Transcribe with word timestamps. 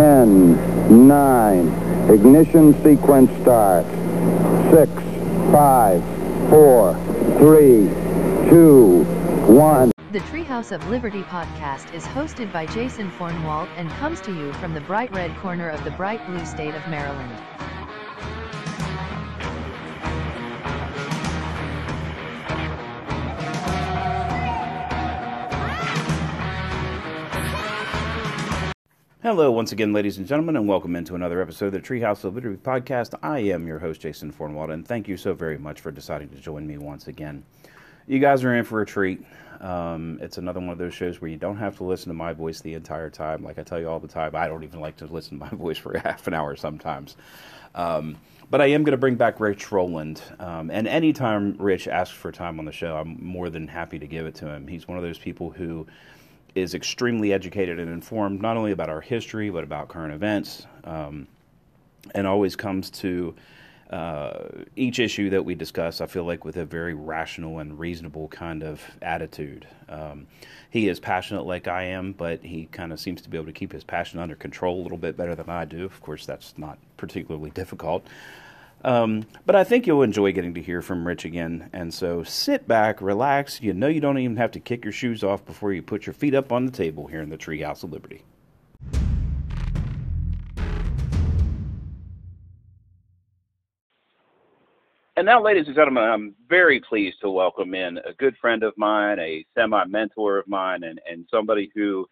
10, 0.00 1.08
9. 1.08 2.10
Ignition 2.10 2.72
sequence 2.82 3.30
start. 3.42 3.84
6, 4.72 4.90
5, 5.52 6.48
4, 6.48 6.94
3, 7.36 8.48
2, 8.48 9.04
1. 9.44 9.92
The 10.12 10.20
Treehouse 10.20 10.72
of 10.72 10.88
Liberty 10.88 11.22
podcast 11.24 11.92
is 11.92 12.02
hosted 12.04 12.50
by 12.50 12.64
Jason 12.64 13.10
Fornwalt 13.10 13.68
and 13.76 13.90
comes 13.90 14.22
to 14.22 14.32
you 14.32 14.54
from 14.54 14.72
the 14.72 14.80
bright 14.80 15.12
red 15.12 15.36
corner 15.36 15.68
of 15.68 15.84
the 15.84 15.90
bright 15.90 16.26
blue 16.26 16.46
state 16.46 16.74
of 16.74 16.88
Maryland. 16.88 17.38
Hello, 29.22 29.50
once 29.50 29.70
again, 29.70 29.92
ladies 29.92 30.16
and 30.16 30.26
gentlemen, 30.26 30.56
and 30.56 30.66
welcome 30.66 30.96
into 30.96 31.14
another 31.14 31.42
episode 31.42 31.66
of 31.66 31.72
the 31.72 31.80
Treehouse 31.82 32.24
of 32.24 32.34
Liberty 32.34 32.56
podcast. 32.56 33.12
I 33.22 33.40
am 33.40 33.66
your 33.66 33.78
host, 33.78 34.00
Jason 34.00 34.32
Fornwalt, 34.32 34.72
and 34.72 34.88
thank 34.88 35.08
you 35.08 35.18
so 35.18 35.34
very 35.34 35.58
much 35.58 35.82
for 35.82 35.90
deciding 35.90 36.30
to 36.30 36.36
join 36.36 36.66
me 36.66 36.78
once 36.78 37.06
again. 37.06 37.44
You 38.06 38.18
guys 38.18 38.42
are 38.44 38.56
in 38.56 38.64
for 38.64 38.80
a 38.80 38.86
treat. 38.86 39.22
Um, 39.60 40.18
it's 40.22 40.38
another 40.38 40.58
one 40.58 40.70
of 40.70 40.78
those 40.78 40.94
shows 40.94 41.20
where 41.20 41.30
you 41.30 41.36
don't 41.36 41.58
have 41.58 41.76
to 41.76 41.84
listen 41.84 42.08
to 42.08 42.14
my 42.14 42.32
voice 42.32 42.62
the 42.62 42.72
entire 42.72 43.10
time. 43.10 43.44
Like 43.44 43.58
I 43.58 43.62
tell 43.62 43.78
you 43.78 43.90
all 43.90 44.00
the 44.00 44.08
time, 44.08 44.34
I 44.34 44.48
don't 44.48 44.64
even 44.64 44.80
like 44.80 44.96
to 44.96 45.04
listen 45.04 45.38
to 45.38 45.44
my 45.44 45.50
voice 45.54 45.76
for 45.76 45.98
half 45.98 46.26
an 46.26 46.32
hour 46.32 46.56
sometimes. 46.56 47.18
Um, 47.74 48.16
but 48.48 48.62
I 48.62 48.68
am 48.68 48.84
going 48.84 48.92
to 48.92 48.98
bring 48.98 49.16
back 49.16 49.38
Rich 49.38 49.70
Rowland. 49.70 50.22
Um, 50.38 50.70
and 50.70 50.88
anytime 50.88 51.58
Rich 51.58 51.88
asks 51.88 52.16
for 52.16 52.32
time 52.32 52.58
on 52.58 52.64
the 52.64 52.72
show, 52.72 52.96
I'm 52.96 53.22
more 53.22 53.50
than 53.50 53.68
happy 53.68 53.98
to 53.98 54.06
give 54.06 54.24
it 54.24 54.36
to 54.36 54.46
him. 54.46 54.66
He's 54.66 54.88
one 54.88 54.96
of 54.96 55.04
those 55.04 55.18
people 55.18 55.50
who 55.50 55.86
is 56.54 56.74
extremely 56.74 57.32
educated 57.32 57.78
and 57.78 57.90
informed 57.90 58.40
not 58.40 58.56
only 58.56 58.72
about 58.72 58.88
our 58.88 59.00
history 59.00 59.50
but 59.50 59.64
about 59.64 59.88
current 59.88 60.12
events, 60.12 60.66
um, 60.84 61.26
and 62.14 62.26
always 62.26 62.56
comes 62.56 62.90
to 62.90 63.34
uh, 63.90 64.44
each 64.76 65.00
issue 65.00 65.30
that 65.30 65.44
we 65.44 65.54
discuss. 65.54 66.00
I 66.00 66.06
feel 66.06 66.24
like 66.24 66.44
with 66.44 66.56
a 66.56 66.64
very 66.64 66.94
rational 66.94 67.58
and 67.58 67.78
reasonable 67.78 68.28
kind 68.28 68.62
of 68.62 68.80
attitude. 69.02 69.66
Um, 69.88 70.28
he 70.70 70.88
is 70.88 71.00
passionate 71.00 71.42
like 71.42 71.66
I 71.66 71.82
am, 71.82 72.12
but 72.12 72.40
he 72.40 72.66
kind 72.66 72.92
of 72.92 73.00
seems 73.00 73.20
to 73.22 73.28
be 73.28 73.36
able 73.36 73.46
to 73.46 73.52
keep 73.52 73.72
his 73.72 73.82
passion 73.82 74.20
under 74.20 74.36
control 74.36 74.80
a 74.80 74.82
little 74.82 74.98
bit 74.98 75.16
better 75.16 75.34
than 75.34 75.48
I 75.48 75.64
do. 75.64 75.84
Of 75.84 76.00
course, 76.00 76.24
that's 76.24 76.54
not 76.56 76.78
particularly 76.96 77.50
difficult. 77.50 78.06
Um, 78.82 79.26
but 79.44 79.54
I 79.54 79.64
think 79.64 79.86
you'll 79.86 80.02
enjoy 80.02 80.32
getting 80.32 80.54
to 80.54 80.62
hear 80.62 80.80
from 80.80 81.06
Rich 81.06 81.24
again. 81.24 81.68
And 81.72 81.92
so 81.92 82.22
sit 82.22 82.66
back, 82.66 83.02
relax. 83.02 83.60
You 83.60 83.74
know 83.74 83.88
you 83.88 84.00
don't 84.00 84.18
even 84.18 84.36
have 84.36 84.52
to 84.52 84.60
kick 84.60 84.84
your 84.84 84.92
shoes 84.92 85.22
off 85.22 85.44
before 85.44 85.72
you 85.72 85.82
put 85.82 86.06
your 86.06 86.14
feet 86.14 86.34
up 86.34 86.50
on 86.52 86.64
the 86.66 86.72
table 86.72 87.06
here 87.06 87.20
in 87.20 87.28
the 87.28 87.38
Treehouse 87.38 87.84
of 87.84 87.92
Liberty. 87.92 88.24
And 95.16 95.26
now, 95.26 95.42
ladies 95.42 95.66
and 95.66 95.76
gentlemen, 95.76 96.04
I'm 96.04 96.34
very 96.48 96.80
pleased 96.80 97.18
to 97.20 97.28
welcome 97.28 97.74
in 97.74 97.98
a 97.98 98.14
good 98.16 98.34
friend 98.40 98.62
of 98.62 98.72
mine, 98.78 99.18
a 99.18 99.44
semi 99.54 99.84
mentor 99.84 100.38
of 100.38 100.48
mine, 100.48 100.82
and, 100.82 100.98
and 101.06 101.26
somebody 101.30 101.70
who 101.74 102.06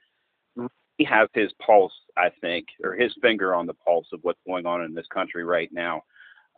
really 0.55 0.71
has 1.09 1.31
his 1.33 1.51
pulse, 1.65 1.95
I 2.19 2.29
think, 2.43 2.67
or 2.85 2.93
his 2.93 3.15
finger 3.23 3.55
on 3.55 3.65
the 3.65 3.73
pulse 3.73 4.09
of 4.13 4.21
what's 4.25 4.41
going 4.47 4.67
on 4.67 4.83
in 4.83 4.93
this 4.93 5.07
country 5.07 5.43
right 5.43 5.71
now. 5.73 6.03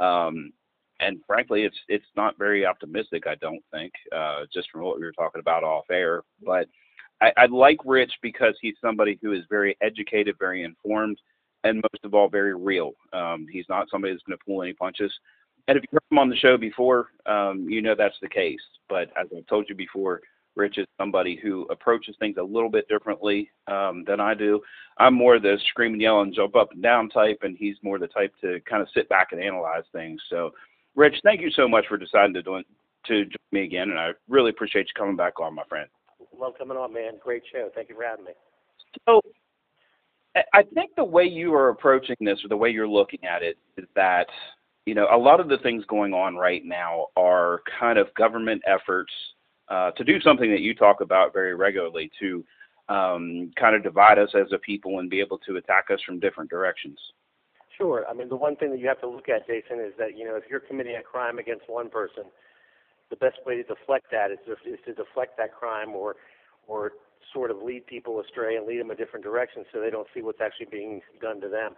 Um, 0.01 0.53
and 1.01 1.19
frankly, 1.27 1.63
it's 1.63 1.77
it's 1.89 2.07
not 2.17 2.39
very 2.39 2.67
optimistic. 2.67 3.27
I 3.27 3.35
don't 3.37 3.63
think, 3.73 3.93
uh, 4.15 4.45
just 4.53 4.71
from 4.71 4.83
what 4.83 4.99
we 4.99 5.05
were 5.05 5.13
talking 5.13 5.41
about 5.41 5.65
off 5.65 5.87
air. 5.91 6.23
But 6.45 6.69
I, 7.21 7.33
I 7.37 7.47
like 7.47 7.79
Rich 7.85 8.13
because 8.23 8.55
he's 8.61 8.75
somebody 8.81 9.19
who 9.23 9.33
is 9.33 9.45
very 9.49 9.77
educated, 9.81 10.37
very 10.39 10.63
informed, 10.63 11.19
and 11.65 11.77
most 11.77 12.05
of 12.05 12.15
all, 12.15 12.29
very 12.29 12.55
real. 12.55 12.93
Um, 13.13 13.47
he's 13.51 13.67
not 13.69 13.89
somebody 13.91 14.13
that's 14.13 14.23
going 14.25 14.39
to 14.39 14.45
pull 14.45 14.63
any 14.63 14.73
punches. 14.73 15.13
And 15.69 15.77
if 15.77 15.85
you've 15.85 15.93
heard 15.93 16.13
him 16.15 16.19
on 16.19 16.29
the 16.29 16.37
show 16.37 16.57
before, 16.57 17.09
um, 17.27 17.67
you 17.69 17.83
know 17.83 17.95
that's 17.97 18.17
the 18.21 18.29
case. 18.29 18.61
But 18.89 19.09
as 19.19 19.29
I've 19.37 19.47
told 19.47 19.67
you 19.69 19.75
before, 19.75 20.21
Rich 20.57 20.79
is 20.79 20.87
somebody 20.99 21.39
who 21.43 21.67
approaches 21.71 22.17
things 22.19 22.37
a 22.39 22.43
little 22.43 22.71
bit 22.71 22.89
differently 22.89 23.51
um, 23.69 24.05
than 24.07 24.21
I 24.21 24.35
do. 24.35 24.61
I'm 24.99 25.15
more 25.15 25.39
the 25.39 25.59
scream 25.69 25.93
and 25.93 26.03
yell 26.03 26.21
and 26.21 26.35
jump 26.35 26.57
up 26.57 26.73
and 26.73 26.83
down 26.83 27.09
type, 27.09 27.39
and 27.43 27.57
he's 27.57 27.77
more 27.83 27.99
the 27.99 28.09
type 28.09 28.33
to 28.41 28.61
kind 28.69 28.83
of 28.83 28.89
sit 28.95 29.09
back 29.09 29.29
and 29.33 29.41
analyze 29.41 29.85
things. 29.93 30.21
So, 30.29 30.51
Rich, 30.97 31.17
thank 31.23 31.41
you 31.41 31.51
so 31.51 31.69
much 31.69 31.87
for 31.89 31.97
deciding 31.97 32.35
to 32.35 32.43
do 32.43 32.63
to 33.07 33.25
join 33.25 33.37
me 33.53 33.63
again, 33.65 33.91
and 33.91 33.99
I 33.99 34.11
really 34.29 34.51
appreciate 34.51 34.87
you 34.87 34.93
coming 34.97 35.17
back 35.17 35.41
on, 35.41 35.55
my 35.55 35.65
friend. 35.69 35.89
Love 36.39 36.55
coming 36.59 36.77
on, 36.77 36.93
man. 36.93 37.13
Great 37.23 37.43
show. 37.51 37.71
Thank 37.75 37.89
you 37.89 37.95
for 37.95 38.05
having 38.05 38.27
me. 38.27 38.33
So, 39.09 39.21
I 40.55 40.63
think 40.75 40.91
the 40.97 41.05
way 41.05 41.25
you 41.25 41.55
are 41.55 41.71
approaching 41.71 42.17
this, 42.21 42.39
or 42.45 42.49
the 42.49 42.57
way 42.57 42.71
you're 42.71 42.89
looking 42.89 43.25
at 43.25 43.43
it, 43.43 43.57
is 43.77 43.87
that 43.97 44.27
you 44.87 44.95
know 44.95 45.07
a 45.11 45.17
lot 45.17 45.41
of 45.41 45.49
the 45.49 45.59
things 45.59 45.85
going 45.87 46.13
on 46.13 46.37
right 46.37 46.63
now 46.65 47.07
are 47.17 47.63
kind 47.79 47.99
of 47.99 48.13
government 48.15 48.63
efforts 48.67 49.13
uh, 49.71 49.93
to 49.93 50.05
do 50.05 50.21
something 50.21 50.51
that 50.51 50.61
you 50.61 50.75
talk 50.75 51.01
about 51.01 51.33
very 51.33 51.55
regularly 51.55 52.11
to 52.19 52.45
um, 52.89 53.53
kind 53.59 53.77
of 53.77 53.83
divide 53.85 54.19
us 54.19 54.31
as 54.35 54.49
a 54.53 54.59
people 54.59 54.99
and 54.99 55.09
be 55.09 55.21
able 55.21 55.39
to 55.39 55.57
attack 55.57 55.87
us 55.93 56.01
from 56.05 56.19
different 56.19 56.51
directions. 56.51 56.99
Sure. 57.79 58.05
I 58.11 58.13
mean, 58.13 58.29
the 58.29 58.37
one 58.37 58.57
thing 58.57 58.71
that 58.73 58.81
you 58.81 58.89
have 58.89 59.01
to 59.01 59.09
look 59.09 59.29
at, 59.29 59.47
Jason, 59.47 59.79
is 59.81 59.93
that 59.97 60.19
you 60.19 60.25
know 60.25 60.35
if 60.35 60.45
you're 60.51 60.61
committing 60.61 60.97
a 60.97 61.03
crime 61.03 61.39
against 61.39 61.65
one 61.69 61.89
person, 61.89 62.25
the 63.11 63.17
best 63.17 63.39
way 63.47 63.57
to 63.57 63.63
deflect 63.63 64.07
that 64.11 64.31
is 64.31 64.39
to, 64.45 64.53
is 64.69 64.79
to 64.87 64.93
deflect 64.93 65.39
that 65.39 65.55
crime 65.55 65.91
or 65.91 66.17
or 66.67 66.93
sort 67.33 67.51
of 67.51 67.63
lead 67.63 67.87
people 67.87 68.21
astray 68.21 68.57
and 68.57 68.67
lead 68.67 68.81
them 68.81 68.91
a 68.91 68.95
different 68.95 69.25
direction 69.25 69.65
so 69.73 69.81
they 69.81 69.91
don't 69.91 70.09
see 70.13 70.21
what's 70.21 70.41
actually 70.41 70.67
being 70.71 71.01
done 71.23 71.41
to 71.41 71.49
them. 71.49 71.73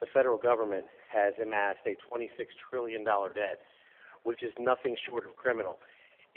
The 0.00 0.06
federal 0.12 0.36
government 0.36 0.84
has 1.10 1.32
amassed 1.42 1.80
a 1.86 1.96
26 2.08 2.52
trillion 2.70 3.04
dollar 3.04 3.32
debt, 3.32 3.58
which 4.22 4.42
is 4.42 4.52
nothing 4.60 4.96
short 5.08 5.24
of 5.24 5.34
criminal 5.34 5.78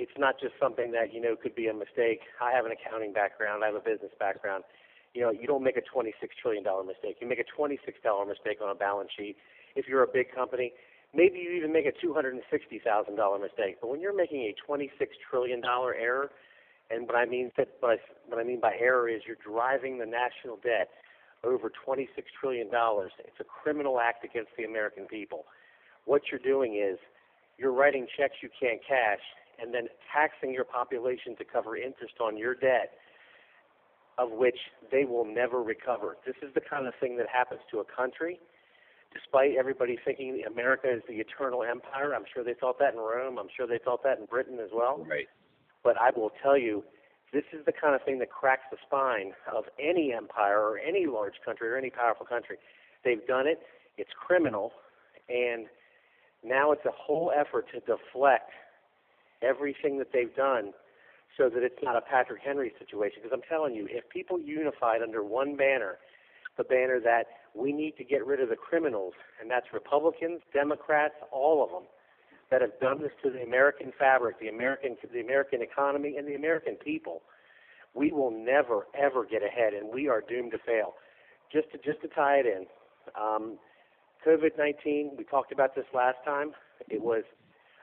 it's 0.02 0.18
not 0.18 0.42
just 0.42 0.58
something 0.60 0.92
that 0.98 1.14
you 1.14 1.22
know 1.22 1.36
could 1.38 1.54
be 1.54 1.68
a 1.68 1.74
mistake. 1.74 2.26
I 2.42 2.52
have 2.58 2.66
an 2.66 2.74
accounting 2.74 3.14
background. 3.14 3.64
I 3.64 3.68
have 3.68 3.76
a 3.78 3.86
business 3.86 4.10
background. 4.18 4.64
You 5.14 5.22
know, 5.22 5.30
you 5.30 5.46
don't 5.46 5.62
make 5.62 5.78
a 5.78 5.86
26 5.86 6.18
trillion 6.42 6.64
dollar 6.64 6.84
mistake. 6.84 7.18
You 7.22 7.30
make 7.30 7.38
a 7.38 7.46
26 7.46 7.86
dollar 8.02 8.26
mistake 8.26 8.58
on 8.64 8.72
a 8.72 8.76
balance 8.76 9.12
sheet. 9.16 9.38
If 9.76 9.88
you're 9.88 10.02
a 10.02 10.10
big 10.12 10.34
company, 10.34 10.74
maybe 11.14 11.38
you 11.38 11.52
even 11.52 11.72
make 11.72 11.86
a 11.86 11.94
260 12.02 12.42
thousand 12.84 13.16
dollar 13.16 13.38
mistake. 13.38 13.78
But 13.80 13.92
when 13.92 14.02
you're 14.02 14.16
making 14.16 14.42
a 14.42 14.56
26 14.66 14.90
trillion 15.30 15.62
dollar 15.62 15.94
error, 15.94 16.32
and 16.90 17.06
what 17.06 17.16
I 17.16 17.26
mean 17.26 17.52
by 17.80 17.98
what 18.26 18.40
I 18.40 18.44
mean 18.44 18.60
by 18.60 18.74
error 18.82 19.08
is 19.08 19.22
you're 19.28 19.38
driving 19.46 20.00
the 20.00 20.10
national 20.10 20.58
debt 20.64 20.90
over 21.44 21.70
26 21.70 22.10
trillion 22.42 22.72
dollars. 22.72 23.12
It's 23.20 23.40
a 23.40 23.46
criminal 23.46 24.00
act 24.00 24.26
against 24.26 24.50
the 24.58 24.64
American 24.64 25.06
people. 25.06 25.46
What 26.06 26.24
you're 26.32 26.42
doing 26.42 26.82
is 26.82 26.98
you're 27.60 27.72
writing 27.72 28.08
checks 28.18 28.42
you 28.42 28.50
can't 28.60 28.82
cash 28.82 29.22
and 29.62 29.74
then 29.74 29.88
taxing 30.12 30.54
your 30.54 30.66
population 30.66 31.36
to 31.38 31.44
cover 31.46 31.78
interest 31.78 32.16
on 32.20 32.38
your 32.38 32.56
debt 32.56 32.92
of 34.18 34.32
which 34.32 34.58
they 34.92 35.06
will 35.06 35.26
never 35.26 35.64
recover. 35.64 36.18
This 36.26 36.36
is 36.42 36.54
the 36.54 36.62
kind 36.62 36.88
of 36.88 36.94
thing 37.00 37.18
that 37.18 37.28
happens 37.28 37.62
to 37.72 37.80
a 37.80 37.86
country. 37.86 38.40
Despite 39.14 39.56
everybody 39.58 39.98
thinking 40.04 40.44
America 40.48 40.88
is 40.92 41.02
the 41.08 41.16
eternal 41.16 41.64
empire, 41.64 42.14
I'm 42.16 42.24
sure 42.34 42.44
they 42.44 42.54
thought 42.54 42.80
that 42.80 42.94
in 42.94 43.00
Rome. 43.00 43.38
I'm 43.38 43.50
sure 43.56 43.68
they 43.68 43.80
thought 43.84 44.04
that 44.04 44.20
in 44.20 44.26
Britain 44.26 44.60
as 44.64 44.70
well. 44.74 45.06
Right. 45.10 45.28
But 45.84 45.96
I 46.00 46.12
will 46.16 46.32
tell 46.42 46.58
you, 46.58 46.84
this 47.34 47.44
is 47.52 47.66
the 47.66 47.72
kind 47.72 47.96
of 47.96 48.04
thing 48.04 48.20
that 48.20 48.30
cracks 48.30 48.64
the 48.72 48.78
spine 48.86 49.34
of 49.54 49.66
any 49.80 50.14
empire 50.14 50.60
or 50.60 50.78
any 50.78 51.08
large 51.08 51.36
country 51.44 51.70
or 51.70 51.78
any 51.78 51.90
powerful 51.90 52.26
country. 52.26 52.58
They've 53.04 53.26
done 53.26 53.48
it. 53.48 53.60
It's 53.98 54.12
criminal, 54.16 54.72
and 55.30 55.68
now 56.44 56.72
it's 56.72 56.86
a 56.86 56.92
whole 56.92 57.32
effort 57.36 57.66
to 57.74 57.80
deflect 57.80 58.52
everything 59.42 59.98
that 60.00 60.08
they've 60.14 60.36
done 60.36 60.74
so 61.38 61.50
that 61.50 61.64
it's 61.64 61.82
not 61.82 61.96
a 61.96 62.02
Patrick 62.02 62.42
Henry 62.44 62.74
situation. 62.78 63.20
Because 63.24 63.36
I'm 63.36 63.48
telling 63.48 63.74
you, 63.74 63.88
if 63.90 64.08
people 64.10 64.40
unified 64.40 65.02
under 65.02 65.24
one 65.24 65.56
banner, 65.56 65.98
the 66.58 66.64
banner 66.64 67.00
that 67.00 67.26
we 67.56 67.72
need 67.72 67.96
to 67.98 68.04
get 68.04 68.26
rid 68.26 68.42
of 68.42 68.50
the 68.50 68.56
criminals, 68.56 69.14
and 69.40 69.50
that's 69.50 69.68
Republicans, 69.74 70.42
Democrats, 70.54 71.16
all 71.32 71.64
of 71.64 71.70
them, 71.70 71.84
that 72.50 72.62
have 72.62 72.78
done 72.82 73.02
this 73.02 73.12
to 73.24 73.30
the 73.30 73.42
American 73.42 73.94
fabric, 73.98 74.40
the 74.40 74.50
American, 74.50 74.98
the 75.14 75.22
American 75.22 75.62
economy, 75.62 76.18
and 76.18 76.28
the 76.28 76.36
American 76.36 76.76
people, 76.76 77.22
we 77.94 78.12
will 78.12 78.32
never 78.32 78.88
ever 78.98 79.26
get 79.26 79.42
ahead, 79.42 79.74
and 79.74 79.94
we 79.94 80.10
are 80.10 80.22
doomed 80.22 80.52
to 80.52 80.58
fail. 80.58 80.94
Just 81.52 81.72
to 81.72 81.78
just 81.78 82.02
to 82.02 82.08
tie 82.10 82.38
it 82.38 82.46
in, 82.46 82.66
um, 83.20 83.58
COVID-19. 84.26 85.18
We 85.18 85.24
talked 85.24 85.52
about 85.52 85.76
this 85.76 85.86
last 85.94 86.18
time. 86.24 86.52
It 86.90 87.02
was 87.02 87.24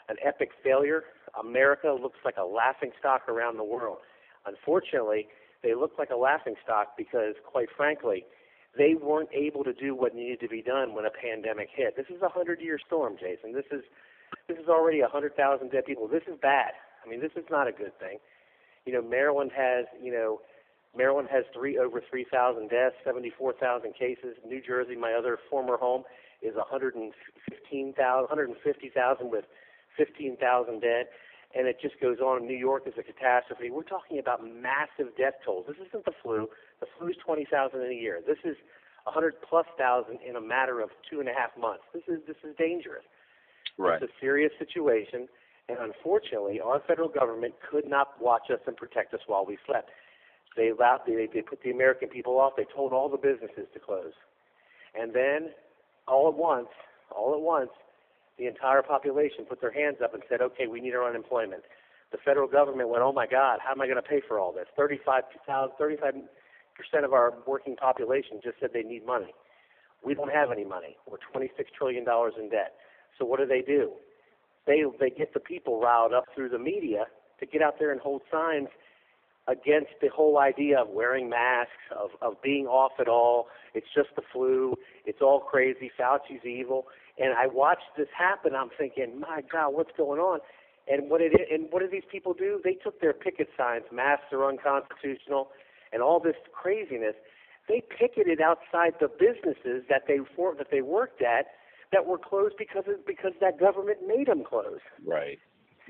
an 0.08 0.16
epic 0.24 0.50
failure. 0.62 1.04
America 1.38 1.94
looks 2.00 2.18
like 2.24 2.36
a 2.36 2.44
laughing 2.44 2.90
stock 2.98 3.28
around 3.28 3.56
the 3.56 3.64
world. 3.64 3.98
Unfortunately, 4.46 5.28
they 5.62 5.74
look 5.74 5.92
like 5.98 6.10
a 6.10 6.16
laughing 6.16 6.54
stock 6.62 6.96
because, 6.96 7.34
quite 7.44 7.68
frankly, 7.76 8.24
they 8.76 8.94
weren't 8.94 9.30
able 9.32 9.64
to 9.64 9.72
do 9.72 9.94
what 9.94 10.14
needed 10.14 10.40
to 10.40 10.48
be 10.48 10.62
done 10.62 10.94
when 10.94 11.04
a 11.04 11.10
pandemic 11.10 11.68
hit. 11.74 11.96
This 11.96 12.06
is 12.14 12.22
a 12.22 12.28
hundred-year 12.28 12.78
storm, 12.86 13.16
Jason. 13.18 13.52
This 13.52 13.66
is 13.70 13.82
this 14.46 14.58
is 14.58 14.68
already 14.68 15.00
a 15.00 15.08
hundred 15.08 15.34
thousand 15.36 15.70
dead 15.70 15.84
people. 15.86 16.06
This 16.06 16.22
is 16.28 16.38
bad. 16.40 16.72
I 17.04 17.08
mean, 17.08 17.20
this 17.20 17.32
is 17.36 17.44
not 17.50 17.66
a 17.66 17.72
good 17.72 17.98
thing. 17.98 18.18
You 18.86 18.92
know, 18.92 19.02
Maryland 19.02 19.50
has 19.56 19.86
you 20.00 20.12
know 20.12 20.40
Maryland 20.96 21.28
has 21.30 21.44
three 21.52 21.78
over 21.78 22.02
3,000 22.08 22.68
deaths, 22.68 22.96
74,000 23.04 23.94
cases. 23.94 24.36
New 24.46 24.60
Jersey, 24.60 24.96
my 24.96 25.12
other 25.12 25.38
former 25.50 25.76
home, 25.76 26.04
is 26.42 26.54
115,000, 26.56 27.12
150,000 27.94 29.30
with 29.30 29.44
15,000 29.98 30.80
dead, 30.80 31.06
and 31.54 31.66
it 31.66 31.76
just 31.82 32.00
goes 32.00 32.18
on. 32.20 32.46
New 32.46 32.56
York 32.56 32.84
is 32.86 32.94
a 32.98 33.02
catastrophe. 33.02 33.70
We're 33.70 33.82
talking 33.82 34.18
about 34.18 34.40
massive 34.40 35.12
death 35.18 35.34
tolls. 35.44 35.66
This 35.68 35.76
isn't 35.88 36.06
the 36.06 36.16
flu. 36.22 36.48
The 36.80 36.86
flu 36.96 37.08
is 37.08 37.16
20,000 37.24 37.80
in 37.80 37.90
a 37.90 37.94
year. 37.94 38.20
This 38.26 38.38
is 38.44 38.56
100 39.04 39.34
plus 39.48 39.66
thousand 39.78 40.18
in 40.26 40.36
a 40.36 40.40
matter 40.40 40.80
of 40.80 40.90
two 41.10 41.20
and 41.20 41.28
a 41.28 41.32
half 41.32 41.50
months. 41.58 41.82
This 41.92 42.02
is 42.08 42.20
this 42.26 42.36
is 42.44 42.54
dangerous. 42.58 43.04
Right. 43.78 44.02
It's 44.02 44.10
a 44.10 44.14
serious 44.20 44.52
situation, 44.58 45.28
and 45.68 45.78
unfortunately, 45.80 46.60
our 46.60 46.82
federal 46.86 47.08
government 47.08 47.54
could 47.70 47.88
not 47.88 48.20
watch 48.20 48.50
us 48.52 48.60
and 48.66 48.76
protect 48.76 49.14
us 49.14 49.20
while 49.26 49.46
we 49.46 49.56
slept. 49.66 49.90
They 50.56 50.68
allowed 50.68 51.00
they, 51.06 51.28
they 51.32 51.42
put 51.42 51.62
the 51.62 51.70
American 51.70 52.08
people 52.08 52.38
off. 52.38 52.52
They 52.56 52.66
told 52.74 52.92
all 52.92 53.08
the 53.08 53.16
businesses 53.16 53.66
to 53.72 53.80
close, 53.80 54.12
and 54.98 55.14
then 55.14 55.50
all 56.06 56.28
at 56.28 56.34
once, 56.34 56.68
all 57.14 57.34
at 57.34 57.40
once, 57.40 57.70
the 58.38 58.46
entire 58.46 58.82
population 58.82 59.44
put 59.44 59.60
their 59.60 59.72
hands 59.72 59.98
up 60.02 60.14
and 60.14 60.22
said, 60.28 60.40
"Okay, 60.40 60.66
we 60.66 60.80
need 60.80 60.94
our 60.94 61.04
unemployment." 61.04 61.64
The 62.10 62.18
federal 62.18 62.48
government 62.48 62.88
went, 62.88 63.02
"Oh 63.02 63.12
my 63.12 63.26
God, 63.26 63.60
how 63.60 63.72
am 63.72 63.80
I 63.80 63.86
going 63.86 64.02
to 64.02 64.08
pay 64.08 64.20
for 64.20 64.38
all 64.38 64.52
this?" 64.52 64.68
35 64.76 65.24
percent 66.74 67.04
of 67.04 67.12
our 67.12 67.34
working 67.46 67.76
population 67.76 68.40
just 68.42 68.58
said 68.60 68.72
they 68.72 68.82
need 68.84 69.04
money. 69.04 69.34
We 70.04 70.14
don't 70.14 70.32
have 70.32 70.52
any 70.52 70.64
money. 70.64 70.96
We're 71.10 71.18
26 71.32 71.70
trillion 71.76 72.04
dollars 72.04 72.34
in 72.38 72.48
debt. 72.48 72.74
So 73.18 73.24
what 73.24 73.40
do 73.40 73.46
they 73.46 73.62
do? 73.62 73.92
They 74.66 74.84
they 75.00 75.10
get 75.10 75.34
the 75.34 75.40
people 75.40 75.80
riled 75.80 76.12
up 76.12 76.24
through 76.34 76.50
the 76.50 76.58
media 76.58 77.06
to 77.40 77.46
get 77.46 77.62
out 77.62 77.78
there 77.78 77.90
and 77.90 78.00
hold 78.00 78.22
signs 78.30 78.68
against 79.48 79.90
the 80.00 80.08
whole 80.08 80.38
idea 80.38 80.78
of 80.78 80.88
wearing 80.88 81.28
masks, 81.28 81.72
of 81.96 82.10
of 82.22 82.40
being 82.42 82.66
off 82.66 82.92
at 83.00 83.08
all. 83.08 83.48
It's 83.74 83.86
just 83.94 84.08
the 84.16 84.22
flu. 84.32 84.74
It's 85.04 85.20
all 85.20 85.40
crazy. 85.40 85.90
Fauci's 85.98 86.44
evil. 86.44 86.86
And 87.18 87.34
I 87.34 87.46
watched 87.46 87.96
this 87.96 88.08
happen. 88.16 88.54
I'm 88.54 88.70
thinking, 88.76 89.20
my 89.20 89.42
God, 89.50 89.70
what's 89.70 89.90
going 89.96 90.20
on? 90.20 90.40
And 90.90 91.10
what 91.10 91.20
it 91.20 91.32
and 91.52 91.68
what 91.70 91.80
did 91.80 91.90
these 91.90 92.08
people 92.10 92.32
do? 92.32 92.60
They 92.64 92.72
took 92.72 93.00
their 93.00 93.12
picket 93.12 93.48
signs. 93.58 93.84
Masks 93.92 94.32
are 94.32 94.48
unconstitutional, 94.48 95.48
and 95.92 96.00
all 96.02 96.18
this 96.18 96.36
craziness. 96.52 97.14
They 97.68 97.82
picketed 97.82 98.40
outside 98.40 98.94
the 98.98 99.08
businesses 99.08 99.84
that 99.90 100.04
they 100.08 100.20
for, 100.34 100.54
that 100.54 100.68
they 100.70 100.80
worked 100.80 101.20
at 101.20 101.48
that 101.92 102.06
were 102.06 102.16
closed 102.16 102.54
because 102.58 102.84
of, 102.88 103.04
because 103.06 103.32
that 103.42 103.60
government 103.60 103.98
made 104.06 104.28
them 104.28 104.44
close. 104.48 104.80
Right. 105.06 105.38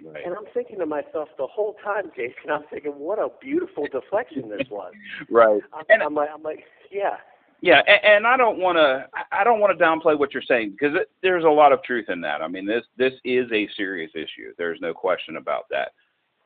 Right. 0.05 0.25
And 0.25 0.35
I'm 0.35 0.45
thinking 0.55 0.79
to 0.79 0.87
myself 0.87 1.29
the 1.39 1.47
whole 1.47 1.75
time, 1.83 2.11
Jason. 2.15 2.51
I'm 2.53 2.63
thinking, 2.71 2.93
what 2.93 3.19
a 3.19 3.29
beautiful 3.41 3.87
deflection 3.91 4.49
this 4.49 4.69
was. 4.71 4.93
right. 5.31 5.61
I'm, 5.73 5.85
and 5.89 6.03
I'm 6.03 6.15
like, 6.15 6.29
I'm 6.33 6.43
like, 6.43 6.65
yeah. 6.91 7.17
Yeah, 7.61 7.83
and, 7.87 8.01
and 8.05 8.27
I 8.27 8.37
don't 8.37 8.59
want 8.59 8.77
to 8.77 9.07
I 9.33 9.43
don't 9.43 9.61
want 9.61 9.77
to 9.77 9.85
downplay 9.85 10.19
what 10.19 10.33
you're 10.33 10.43
saying 10.43 10.73
because 10.79 10.97
it, 10.97 11.11
there's 11.23 11.45
a 11.45 11.49
lot 11.49 11.73
of 11.73 11.83
truth 11.83 12.09
in 12.09 12.21
that. 12.21 12.41
I 12.41 12.49
mean, 12.49 12.67
this 12.67 12.85
this 12.97 13.15
is 13.25 13.51
a 13.53 13.69
serious 13.77 14.11
issue. 14.15 14.53
There's 14.57 14.81
no 14.81 14.95
question 14.95 15.37
about 15.37 15.65
that. 15.71 15.93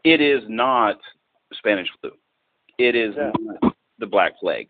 It 0.05 0.21
is 0.21 0.43
not 0.49 0.99
Spanish 1.55 1.89
flu. 2.01 2.11
It 2.79 2.95
is 2.95 3.15
Yeah. 3.17 3.31
not 3.41 3.77
the 3.99 4.07
Black 4.07 4.39
Plague. 4.39 4.69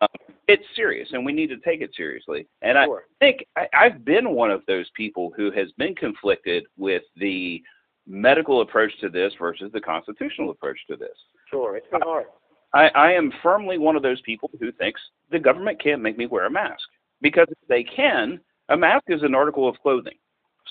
Um, 0.00 0.08
it's 0.48 0.64
serious, 0.74 1.08
and 1.12 1.24
we 1.24 1.32
need 1.32 1.48
to 1.48 1.58
take 1.58 1.80
it 1.80 1.90
seriously. 1.96 2.46
And 2.62 2.76
I 2.76 2.86
think 3.20 3.44
I, 3.56 3.68
I've 3.72 4.04
been 4.04 4.30
one 4.30 4.50
of 4.50 4.62
those 4.66 4.90
people 4.96 5.32
who 5.36 5.50
has 5.52 5.70
been 5.78 5.94
conflicted 5.94 6.64
with 6.76 7.02
the 7.16 7.62
medical 8.06 8.60
approach 8.60 8.92
to 9.00 9.08
this 9.08 9.32
versus 9.38 9.70
the 9.72 9.80
constitutional 9.80 10.50
approach 10.50 10.78
to 10.90 10.96
this. 10.96 11.16
Sure. 11.50 11.76
It's 11.76 11.86
been 11.90 12.02
hard. 12.02 12.26
I, 12.74 12.88
I 12.88 13.12
am 13.12 13.32
firmly 13.42 13.78
one 13.78 13.96
of 13.96 14.02
those 14.02 14.20
people 14.22 14.50
who 14.60 14.72
thinks 14.72 15.00
the 15.30 15.38
government 15.38 15.82
can't 15.82 16.02
make 16.02 16.18
me 16.18 16.26
wear 16.26 16.46
a 16.46 16.50
mask 16.50 16.82
because 17.22 17.46
if 17.48 17.68
they 17.68 17.84
can, 17.84 18.40
a 18.68 18.76
mask 18.76 19.04
is 19.08 19.22
an 19.22 19.34
article 19.34 19.68
of 19.68 19.76
clothing. 19.80 20.18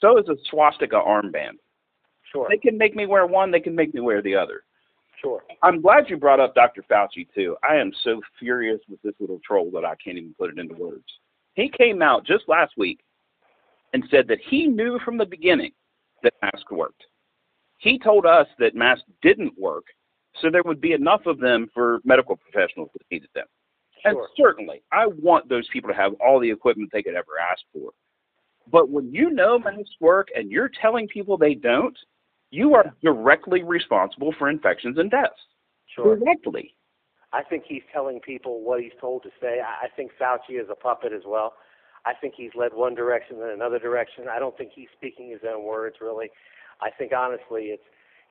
So 0.01 0.17
is 0.17 0.27
a 0.27 0.35
swastika 0.49 0.97
armband. 0.97 1.57
Sure. 2.31 2.47
They 2.49 2.57
can 2.57 2.77
make 2.77 2.95
me 2.95 3.05
wear 3.05 3.25
one, 3.25 3.51
they 3.51 3.59
can 3.61 3.75
make 3.75 3.93
me 3.93 4.01
wear 4.01 4.21
the 4.21 4.35
other. 4.35 4.63
Sure. 5.21 5.43
I'm 5.61 5.81
glad 5.81 6.09
you 6.09 6.17
brought 6.17 6.41
up 6.41 6.53
Dr. 6.53 6.83
Fauci 6.91 7.27
too. 7.33 7.55
I 7.67 7.75
am 7.75 7.91
so 8.03 8.21
furious 8.37 8.81
with 8.89 9.01
this 9.01 9.13
little 9.19 9.39
troll 9.45 9.71
that 9.71 9.85
I 9.85 9.95
can't 10.03 10.17
even 10.17 10.35
put 10.37 10.49
it 10.49 10.59
into 10.59 10.75
words. 10.75 11.05
He 11.53 11.69
came 11.69 12.01
out 12.01 12.25
just 12.25 12.43
last 12.49 12.73
week 12.77 12.99
and 13.93 14.03
said 14.11 14.27
that 14.27 14.39
he 14.49 14.67
knew 14.67 14.99
from 15.05 15.17
the 15.17 15.25
beginning 15.25 15.71
that 16.23 16.33
masks 16.41 16.71
worked. 16.71 17.03
He 17.77 17.97
told 17.99 18.25
us 18.25 18.47
that 18.59 18.75
masks 18.75 19.05
didn't 19.21 19.57
work, 19.57 19.85
so 20.41 20.49
there 20.49 20.63
would 20.65 20.81
be 20.81 20.93
enough 20.93 21.25
of 21.25 21.39
them 21.39 21.67
for 21.73 21.99
medical 22.03 22.35
professionals 22.35 22.89
that 22.93 23.03
needed 23.11 23.29
them. 23.35 23.45
Sure. 24.01 24.11
And 24.11 24.19
certainly, 24.37 24.83
I 24.91 25.07
want 25.07 25.47
those 25.49 25.67
people 25.71 25.89
to 25.89 25.95
have 25.95 26.13
all 26.19 26.39
the 26.39 26.49
equipment 26.49 26.89
they 26.91 27.03
could 27.03 27.15
ever 27.15 27.39
ask 27.39 27.61
for. 27.71 27.91
But 28.71 28.89
when 28.89 29.13
you 29.13 29.29
know 29.29 29.59
masks 29.59 29.95
work 29.99 30.27
and 30.35 30.51
you're 30.51 30.69
telling 30.81 31.07
people 31.07 31.37
they 31.37 31.53
don't, 31.53 31.97
you 32.49 32.75
are 32.75 32.93
directly 33.01 33.63
responsible 33.63 34.33
for 34.37 34.49
infections 34.49 34.97
and 34.97 35.09
deaths. 35.09 35.33
Sure. 35.95 36.15
Directly. 36.15 36.75
I 37.33 37.43
think 37.43 37.63
he's 37.67 37.81
telling 37.91 38.19
people 38.19 38.61
what 38.63 38.81
he's 38.81 38.91
told 39.01 39.23
to 39.23 39.29
say. 39.41 39.59
I 39.61 39.87
think 39.95 40.11
Fauci 40.21 40.61
is 40.61 40.67
a 40.69 40.75
puppet 40.75 41.13
as 41.13 41.23
well. 41.25 41.53
I 42.05 42.13
think 42.13 42.35
he's 42.35 42.51
led 42.55 42.73
one 42.73 42.95
direction 42.95 43.39
then 43.39 43.49
another 43.49 43.79
direction. 43.79 44.25
I 44.29 44.37
don't 44.37 44.55
think 44.57 44.71
he's 44.75 44.89
speaking 44.95 45.29
his 45.31 45.41
own 45.47 45.63
words 45.63 45.95
really. 46.01 46.29
I 46.81 46.89
think 46.91 47.11
honestly, 47.13 47.73
it's 47.73 47.83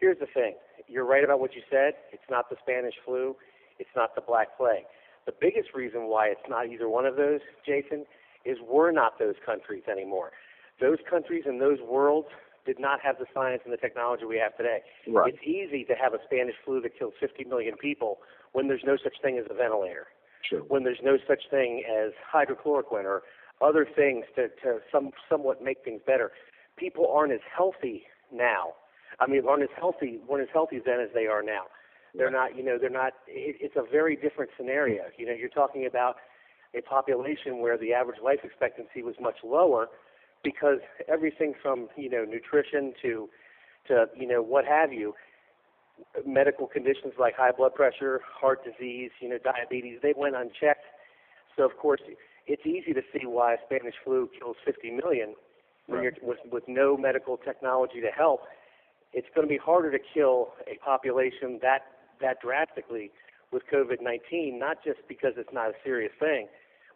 here's 0.02 0.18
the 0.18 0.26
thing. 0.26 0.56
You're 0.88 1.06
right 1.06 1.22
about 1.22 1.38
what 1.38 1.54
you 1.54 1.62
said. 1.70 1.94
It's 2.12 2.26
not 2.28 2.50
the 2.50 2.56
Spanish 2.60 2.94
flu. 3.06 3.36
It's 3.78 3.94
not 3.94 4.14
the 4.16 4.20
Black 4.20 4.56
Plague. 4.58 4.84
The 5.24 5.32
biggest 5.40 5.68
reason 5.74 6.08
why 6.10 6.26
it's 6.26 6.42
not 6.48 6.66
either 6.68 6.88
one 6.88 7.06
of 7.06 7.14
those, 7.14 7.38
Jason, 7.64 8.04
is 8.44 8.58
we're 8.68 8.90
not 8.90 9.20
those 9.20 9.36
countries 9.46 9.84
anymore. 9.90 10.32
Those 10.80 10.98
countries 11.08 11.44
and 11.46 11.60
those 11.60 11.78
worlds 11.80 12.26
did 12.66 12.80
not 12.80 12.98
have 13.00 13.18
the 13.18 13.26
science 13.32 13.62
and 13.64 13.72
the 13.72 13.76
technology 13.76 14.24
we 14.24 14.38
have 14.38 14.56
today. 14.56 14.80
Right. 15.06 15.32
It's 15.32 15.42
easy 15.46 15.84
to 15.84 15.94
have 15.94 16.14
a 16.14 16.18
Spanish 16.24 16.56
flu 16.64 16.80
that 16.82 16.98
kills 16.98 17.14
50 17.20 17.44
million 17.44 17.76
people 17.76 18.18
when 18.52 18.66
there's 18.66 18.82
no 18.84 18.96
such 19.02 19.14
thing 19.22 19.38
as 19.38 19.44
a 19.50 19.54
ventilator, 19.54 20.06
Sure. 20.48 20.60
when 20.66 20.82
there's 20.82 21.00
no 21.02 21.16
such 21.28 21.44
thing 21.50 21.84
as 21.86 22.10
hydrochloroquine 22.26 23.04
or 23.04 23.22
other 23.60 23.86
things 23.86 24.24
to, 24.34 24.48
to 24.62 24.80
some, 24.90 25.10
somewhat 25.30 25.62
make 25.62 25.84
things 25.84 26.00
better. 26.04 26.32
People 26.76 27.06
aren't 27.12 27.32
as 27.32 27.40
healthy 27.56 28.02
now. 28.32 28.74
I 29.20 29.26
mean, 29.26 29.42
aren't 29.48 29.62
as 29.62 29.68
healthy, 29.78 30.18
weren't 30.28 30.42
as 30.42 30.52
healthy 30.52 30.80
then 30.84 31.00
as 31.00 31.08
they 31.14 31.26
are 31.26 31.42
now. 31.42 31.64
They're 32.14 32.30
not, 32.30 32.56
you 32.56 32.62
know, 32.62 32.76
they're 32.78 32.90
not. 32.90 33.14
It, 33.26 33.56
it's 33.60 33.76
a 33.76 33.90
very 33.90 34.16
different 34.16 34.50
scenario. 34.56 35.04
You 35.16 35.26
know, 35.26 35.32
you're 35.32 35.48
talking 35.48 35.86
about 35.86 36.16
a 36.74 36.82
population 36.82 37.60
where 37.60 37.78
the 37.78 37.92
average 37.92 38.18
life 38.22 38.40
expectancy 38.44 39.02
was 39.02 39.14
much 39.20 39.36
lower 39.44 39.88
because 40.42 40.78
everything 41.08 41.54
from 41.62 41.88
you 41.96 42.10
know 42.10 42.24
nutrition 42.24 42.92
to 43.02 43.28
to 43.88 44.06
you 44.16 44.26
know 44.26 44.42
what 44.42 44.64
have 44.64 44.92
you 44.92 45.14
medical 46.26 46.66
conditions 46.66 47.12
like 47.18 47.34
high 47.36 47.52
blood 47.52 47.74
pressure 47.74 48.20
heart 48.24 48.60
disease 48.64 49.10
you 49.20 49.28
know 49.28 49.38
diabetes 49.38 49.98
they 50.02 50.14
went 50.16 50.34
unchecked 50.34 50.84
so 51.56 51.64
of 51.64 51.76
course 51.76 52.00
it's 52.46 52.66
easy 52.66 52.92
to 52.92 53.02
see 53.12 53.26
why 53.26 53.56
spanish 53.64 53.94
flu 54.02 54.28
kills 54.38 54.56
50 54.64 54.90
million 54.90 55.34
when 55.86 56.02
you're 56.02 56.12
with 56.22 56.38
with 56.50 56.64
no 56.66 56.96
medical 56.96 57.36
technology 57.36 58.00
to 58.00 58.08
help 58.08 58.42
it's 59.12 59.28
going 59.34 59.46
to 59.46 59.52
be 59.52 59.58
harder 59.58 59.90
to 59.90 59.98
kill 60.14 60.54
a 60.66 60.78
population 60.84 61.58
that 61.62 61.82
that 62.20 62.40
drastically 62.40 63.10
with 63.52 63.62
COVID-19, 63.72 64.58
not 64.58 64.78
just 64.84 65.00
because 65.08 65.32
it's 65.36 65.52
not 65.52 65.68
a 65.68 65.74
serious 65.84 66.12
thing, 66.18 66.46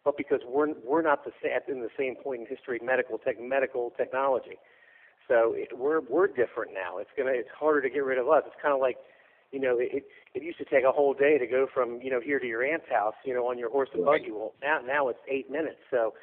but 0.05 0.17
because 0.17 0.41
we're 0.49 0.73
we're 0.85 1.03
not 1.03 1.25
the 1.25 1.33
sa- 1.43 1.71
in 1.71 1.81
the 1.81 1.91
same 1.99 2.15
point 2.17 2.43
in 2.43 2.47
history 2.47 2.81
medical 2.83 3.19
tech 3.19 3.37
medical 3.41 3.93
technology. 3.97 4.59
So 5.29 5.53
it, 5.55 5.77
we're 5.77 6.01
we're 6.01 6.29
different 6.29 6.73
now. 6.73 6.99
It's 6.99 7.11
gonna 7.17 7.33
it's 7.33 7.49
harder 7.59 7.83
to 7.83 7.91
get 7.91 8.05
rid 8.05 8.19
of 8.19 8.29
us. 8.29 8.43
It's 8.47 8.57
kind 8.63 8.73
of 8.73 8.81
like, 8.81 8.97
you 9.53 9.61
know, 9.61 9.77
it 9.79 10.05
it 10.35 10.43
used 10.43 10.59
to 10.59 10.65
take 10.65 10.85
a 10.85 10.93
whole 10.93 11.13
day 11.13 11.39
to 11.39 11.47
go 11.47 11.67
from 11.73 12.01
you 12.01 12.11
know 12.11 12.21
here 12.21 12.39
to 12.39 12.47
your 12.47 12.65
aunt's 12.65 12.87
house, 12.89 13.15
you 13.25 13.35
know, 13.35 13.49
on 13.49 13.59
your 13.59 13.71
horse 13.71 13.89
and 13.93 14.05
buggy. 14.05 14.31
Well, 14.31 14.55
now 14.63 14.81
now 14.87 15.09
it's 15.09 15.19
eight 15.29 15.51
minutes. 15.51 15.79
So 15.91 16.15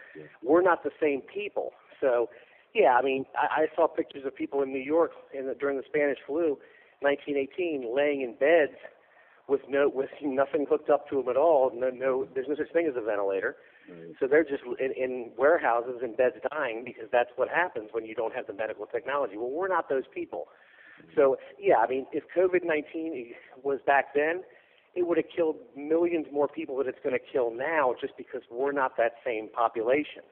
we're 0.41 0.61
not 0.63 0.83
the 0.83 0.91
same 1.01 1.21
people. 1.21 1.71
So 2.01 2.29
yeah, 2.73 2.97
I 2.97 3.01
mean, 3.01 3.25
I, 3.35 3.63
I 3.63 3.65
saw 3.75 3.87
pictures 3.87 4.23
of 4.25 4.35
people 4.35 4.61
in 4.61 4.71
New 4.71 4.81
York 4.81 5.11
in 5.33 5.47
the, 5.47 5.55
during 5.55 5.77
the 5.77 5.83
Spanish 5.87 6.17
flu, 6.25 6.57
1918, 7.01 7.93
laying 7.95 8.21
in 8.21 8.35
beds 8.35 8.77
with 9.47 9.61
no 9.67 9.89
with 9.93 10.09
nothing 10.21 10.65
hooked 10.69 10.89
up 10.89 11.09
to 11.09 11.17
them 11.17 11.29
at 11.29 11.37
all. 11.37 11.71
No, 11.73 11.89
no, 11.89 12.27
there's 12.33 12.47
no 12.47 12.55
such 12.55 12.71
thing 12.71 12.87
as 12.87 12.95
a 12.95 13.01
ventilator. 13.01 13.57
So 14.19 14.27
they're 14.27 14.45
just 14.45 14.63
in, 14.79 14.91
in 14.91 15.31
warehouses 15.37 16.01
in 16.01 16.15
beds 16.15 16.35
dying 16.51 16.83
because 16.85 17.09
that's 17.11 17.29
what 17.35 17.49
happens 17.49 17.89
when 17.91 18.05
you 18.05 18.15
don't 18.15 18.33
have 18.33 18.47
the 18.47 18.53
medical 18.53 18.85
technology. 18.85 19.35
Well, 19.35 19.49
we're 19.49 19.67
not 19.67 19.89
those 19.89 20.05
people. 20.13 20.47
Mm-hmm. 21.01 21.19
So 21.19 21.37
yeah, 21.59 21.77
I 21.77 21.87
mean, 21.87 22.05
if 22.13 22.23
COVID-19 22.35 23.33
was 23.61 23.79
back 23.85 24.13
then, 24.15 24.43
it 24.95 25.05
would 25.07 25.17
have 25.17 25.25
killed 25.35 25.57
millions 25.75 26.27
more 26.31 26.47
people 26.47 26.77
than 26.77 26.87
it's 26.87 26.99
going 27.03 27.17
to 27.17 27.31
kill 27.31 27.51
now, 27.53 27.95
just 27.99 28.15
because 28.15 28.41
we're 28.49 28.71
not 28.71 28.95
that 28.97 29.15
same 29.25 29.49
population. 29.49 30.23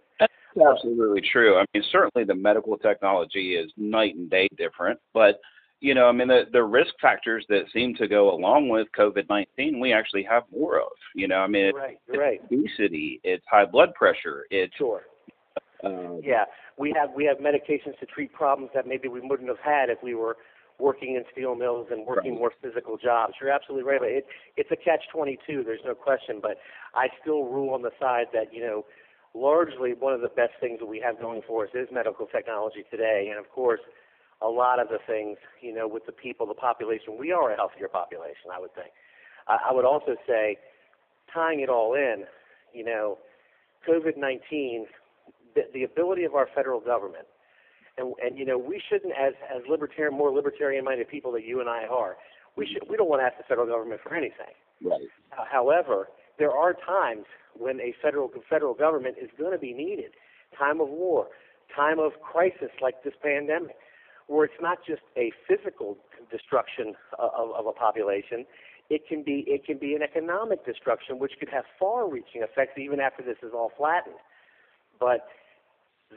That's 0.56 0.68
absolutely 0.78 1.22
true. 1.32 1.58
I 1.58 1.66
mean, 1.74 1.84
certainly 1.92 2.26
the 2.26 2.36
medical 2.36 2.78
technology 2.78 3.56
is 3.56 3.72
night 3.78 4.16
and 4.16 4.30
day 4.30 4.48
different, 4.58 5.00
but 5.14 5.40
you 5.82 5.96
know, 5.96 6.06
I 6.06 6.12
mean, 6.12 6.28
the, 6.28 6.44
the 6.54 6.64
risk 6.64 6.94
factors 7.02 7.44
that 7.50 7.64
seem 7.74 7.96
to 7.96 8.08
go 8.08 8.32
along 8.32 8.70
with 8.70 8.88
COVID 8.98 9.28
19, 9.30 9.80
we 9.80 9.92
actually 9.92 10.24
have 10.24 10.44
more 10.52 10.80
of. 10.80 10.92
You 11.16 11.28
know, 11.28 11.38
I 11.38 11.48
mean, 11.48 11.66
it's, 11.66 11.76
right, 11.76 11.98
it's 12.08 12.18
right. 12.18 12.42
obesity, 12.46 13.20
it's 13.24 13.44
high 13.50 13.66
blood 13.66 13.94
pressure, 13.96 14.46
it's. 14.52 14.74
Sure. 14.76 15.02
Uh, 15.84 16.18
Yeah, 16.24 16.46
we 16.78 16.94
have 16.96 17.10
we 17.16 17.26
have 17.26 17.38
medications 17.38 17.98
to 18.00 18.06
treat 18.06 18.32
problems 18.32 18.72
that 18.76 18.88
maybe 18.88 19.08
we 19.08 19.20
wouldn't 19.22 19.50
have 19.50 19.60
had 19.64 19.90
if 19.90 19.98
we 20.04 20.14
were 20.14 20.38
working 20.78 21.16
in 21.16 21.24
steel 21.32 21.56
mills 21.56 21.88
and 21.92 22.06
working 22.06 22.32
Right. 22.34 22.40
more 22.40 22.54
physical 22.62 22.98
jobs. 22.98 23.34
You're 23.42 23.52
absolutely 23.52 23.90
right. 23.90 24.00
But 24.00 24.10
it, 24.10 24.26
it's 24.58 24.72
a 24.72 24.76
catch 24.76 25.02
22. 25.12 25.64
There's 25.64 25.80
no 25.84 25.96
question. 25.96 26.40
But 26.42 26.58
I 26.94 27.08
still 27.22 27.46
rule 27.46 27.74
on 27.74 27.82
the 27.82 27.92
side 28.00 28.28
that 28.34 28.54
you 28.54 28.62
know, 28.62 28.86
largely 29.34 29.94
one 29.94 30.14
of 30.14 30.22
the 30.22 30.30
best 30.30 30.54
things 30.60 30.80
that 30.80 30.88
we 30.88 31.00
have 31.00 31.20
going 31.20 31.42
for 31.48 31.64
us 31.64 31.70
is 31.74 31.88
medical 31.92 32.26
technology 32.26 32.84
today, 32.90 33.28
and 33.30 33.40
of 33.40 33.50
course, 33.50 33.80
a 34.42 34.48
lot 34.48 34.80
of 34.80 34.88
the 34.90 34.98
things 35.06 35.38
you 35.62 35.74
know 35.74 35.88
with 35.88 36.06
the 36.06 36.12
people, 36.12 36.46
the 36.46 36.54
population. 36.54 37.18
We 37.18 37.32
are 37.32 37.52
a 37.52 37.56
healthier 37.56 37.88
population, 37.88 38.52
I 38.54 38.60
would 38.60 38.74
think. 38.74 38.92
I, 39.48 39.58
I 39.70 39.74
would 39.74 39.86
also 39.86 40.16
say, 40.28 40.58
tying 41.34 41.62
it 41.62 41.70
all 41.70 41.94
in, 41.94 42.26
you 42.74 42.84
know, 42.84 43.18
COVID-19 43.88 44.86
the, 45.56 45.62
the 45.74 45.84
ability 45.84 46.24
of 46.24 46.36
our 46.36 46.48
federal 46.56 46.80
government, 46.80 47.26
and 47.98 48.14
and 48.24 48.38
you 48.38 48.46
know 48.46 48.58
we 48.58 48.82
shouldn't, 48.90 49.14
as 49.14 49.34
as 49.54 49.62
libertarian, 49.70 50.18
more 50.18 50.32
libertarian-minded 50.32 51.08
people 51.08 51.32
that 51.34 51.46
you 51.46 51.60
and 51.60 51.70
I 51.70 51.86
are, 51.86 52.18
we 52.56 52.66
should 52.66 52.88
we 52.90 52.98
don't 52.98 53.10
want 53.10 53.22
to 53.22 53.26
ask 53.26 53.38
the 53.38 53.44
federal 53.44 53.68
government 53.68 54.02
for 54.04 54.16
anything. 54.16 54.54
right. 54.84 55.02
However, 55.30 56.08
there 56.40 56.52
are 56.52 56.74
times 56.74 57.26
when 57.58 57.80
a 57.80 57.94
federal 58.02 58.30
federal 58.50 58.74
government 58.74 59.16
is 59.22 59.30
going 59.38 59.52
to 59.52 59.58
be 59.58 59.74
needed, 59.74 60.12
time 60.58 60.82
of 60.82 60.90
war, 60.90 61.28
time 61.76 62.00
of 62.00 62.14
crisis 62.22 62.72
like 62.82 63.04
this 63.04 63.14
pandemic, 63.22 63.76
where 64.28 64.46
it's 64.46 64.62
not 64.62 64.80
just 64.88 65.02
a 65.18 65.32
physical 65.48 65.98
destruction 66.32 66.94
of, 67.20 67.52
of 67.52 67.66
a 67.66 67.72
population. 67.74 68.46
It 68.90 69.08
can 69.08 69.24
be 69.24 69.44
it 69.48 69.66
can 69.66 69.78
be 69.78 69.96
an 69.96 70.02
economic 70.02 70.66
destruction, 70.66 71.20
which 71.20 71.34
could 71.40 71.50
have 71.50 71.64
far-reaching 71.80 72.42
effects 72.42 72.78
even 72.78 73.00
after 73.00 73.24
this 73.24 73.38
is 73.42 73.52
all 73.54 73.72
flattened. 73.78 74.16
But 75.00 75.28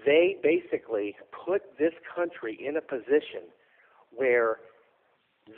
they 0.04 0.37
basically 0.42 1.16
put 1.47 1.62
this 1.78 1.92
country 2.14 2.59
in 2.61 2.76
a 2.76 2.80
position 2.80 3.47
where 4.11 4.59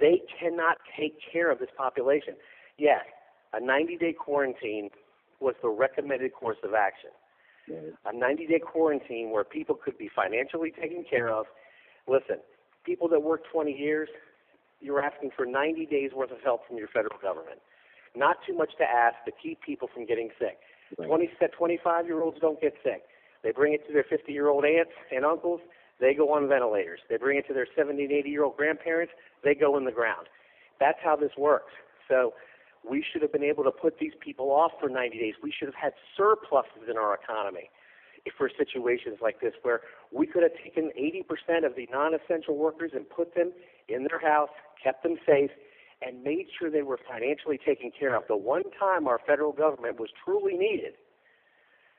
they 0.01 0.21
cannot 0.39 0.77
take 0.99 1.17
care 1.33 1.51
of 1.51 1.59
this 1.59 1.71
population. 1.77 2.35
Yes, 2.77 3.05
a 3.53 3.61
90 3.61 3.97
day 3.97 4.13
quarantine 4.13 4.91
was 5.41 5.55
the 5.63 5.69
recommended 5.69 6.33
course 6.33 6.59
of 6.65 6.75
action. 6.75 7.11
A 8.05 8.17
90 8.17 8.47
day 8.47 8.61
quarantine 8.61 9.31
where 9.31 9.45
people 9.45 9.75
could 9.75 9.99
be 9.99 10.09
financially 10.15 10.71
taken 10.71 11.05
care 11.09 11.29
of. 11.29 11.47
Listen, 12.07 12.37
people 12.85 13.09
that 13.09 13.21
work 13.21 13.43
20 13.53 13.73
years, 13.73 14.09
you're 14.81 15.03
asking 15.03 15.31
for 15.37 15.45
90 15.47 15.87
days 15.87 16.11
worth 16.15 16.31
of 16.31 16.39
help 16.45 16.67
from 16.67 16.77
your 16.77 16.89
federal 16.89 17.19
government. 17.21 17.59
Not 18.15 18.37
too 18.47 18.57
much 18.57 18.71
to 18.79 18.85
ask 18.85 19.17
to 19.27 19.33
keep 19.43 19.61
people 19.63 19.89
from 19.93 20.07
getting 20.07 20.31
sick. 20.39 20.59
Right. 20.97 21.09
20, 21.09 21.31
25 21.59 22.07
year 22.07 22.23
olds 22.23 22.39
don't 22.41 22.61
get 22.61 22.75
sick. 22.85 23.03
They 23.43 23.51
bring 23.53 23.75
it 23.75 23.87
to 23.89 23.93
their 23.93 24.05
50 24.09 24.33
year 24.33 24.49
old 24.49 24.65
aunts 24.65 24.93
and 25.15 25.25
uncles, 25.25 25.61
they 26.01 26.15
go 26.15 26.33
on 26.33 26.49
ventilators. 26.49 27.01
They 27.09 27.17
bring 27.17 27.39
it 27.39 27.47
to 27.49 27.55
their 27.55 27.67
70 27.77 28.03
and 28.03 28.13
80 28.13 28.29
year 28.31 28.45
old 28.45 28.57
grandparents, 28.57 29.13
they 29.43 29.55
go 29.55 29.77
in 29.77 29.85
the 29.85 29.93
ground. 29.93 30.29
That's 30.79 30.99
how 31.03 31.17
this 31.17 31.33
works. 31.39 31.73
So 32.09 32.35
we 32.89 33.05
should 33.05 33.23
have 33.23 33.33
been 33.33 33.45
able 33.45 33.65
to 33.65 33.71
put 33.71 33.99
these 33.99 34.13
people 34.21 34.51
off 34.51 34.73
for 34.81 34.89
90 34.89 35.19
days. 35.19 35.35
We 35.43 35.53
should 35.57 35.69
have 35.69 35.75
had 35.75 35.93
surpluses 36.17 36.89
in 36.91 36.97
our 36.97 37.15
economy 37.15 37.71
if 38.25 38.35
for 38.37 38.51
situations 38.57 39.19
like 39.23 39.41
this 39.41 39.55
where 39.63 39.83
we 40.13 40.27
could 40.27 40.43
have 40.43 40.53
taken 40.63 40.91
80% 40.99 41.65
of 41.65 41.77
the 41.77 41.89
non 41.93 42.13
essential 42.15 42.57
workers 42.57 42.91
and 42.95 43.09
put 43.09 43.35
them 43.35 43.53
in 43.89 44.07
their 44.11 44.21
house, 44.21 44.51
kept 44.83 45.03
them 45.03 45.17
safe, 45.25 45.51
and 46.03 46.23
made 46.23 46.47
sure 46.59 46.71
they 46.71 46.83
were 46.83 46.99
financially 47.09 47.59
taken 47.59 47.91
care 47.97 48.15
of. 48.17 48.25
The 48.29 48.37
one 48.37 48.65
time 48.79 49.07
our 49.07 49.21
federal 49.27 49.53
government 49.53 49.99
was 49.99 50.11
truly 50.25 50.55
needed 50.55 50.95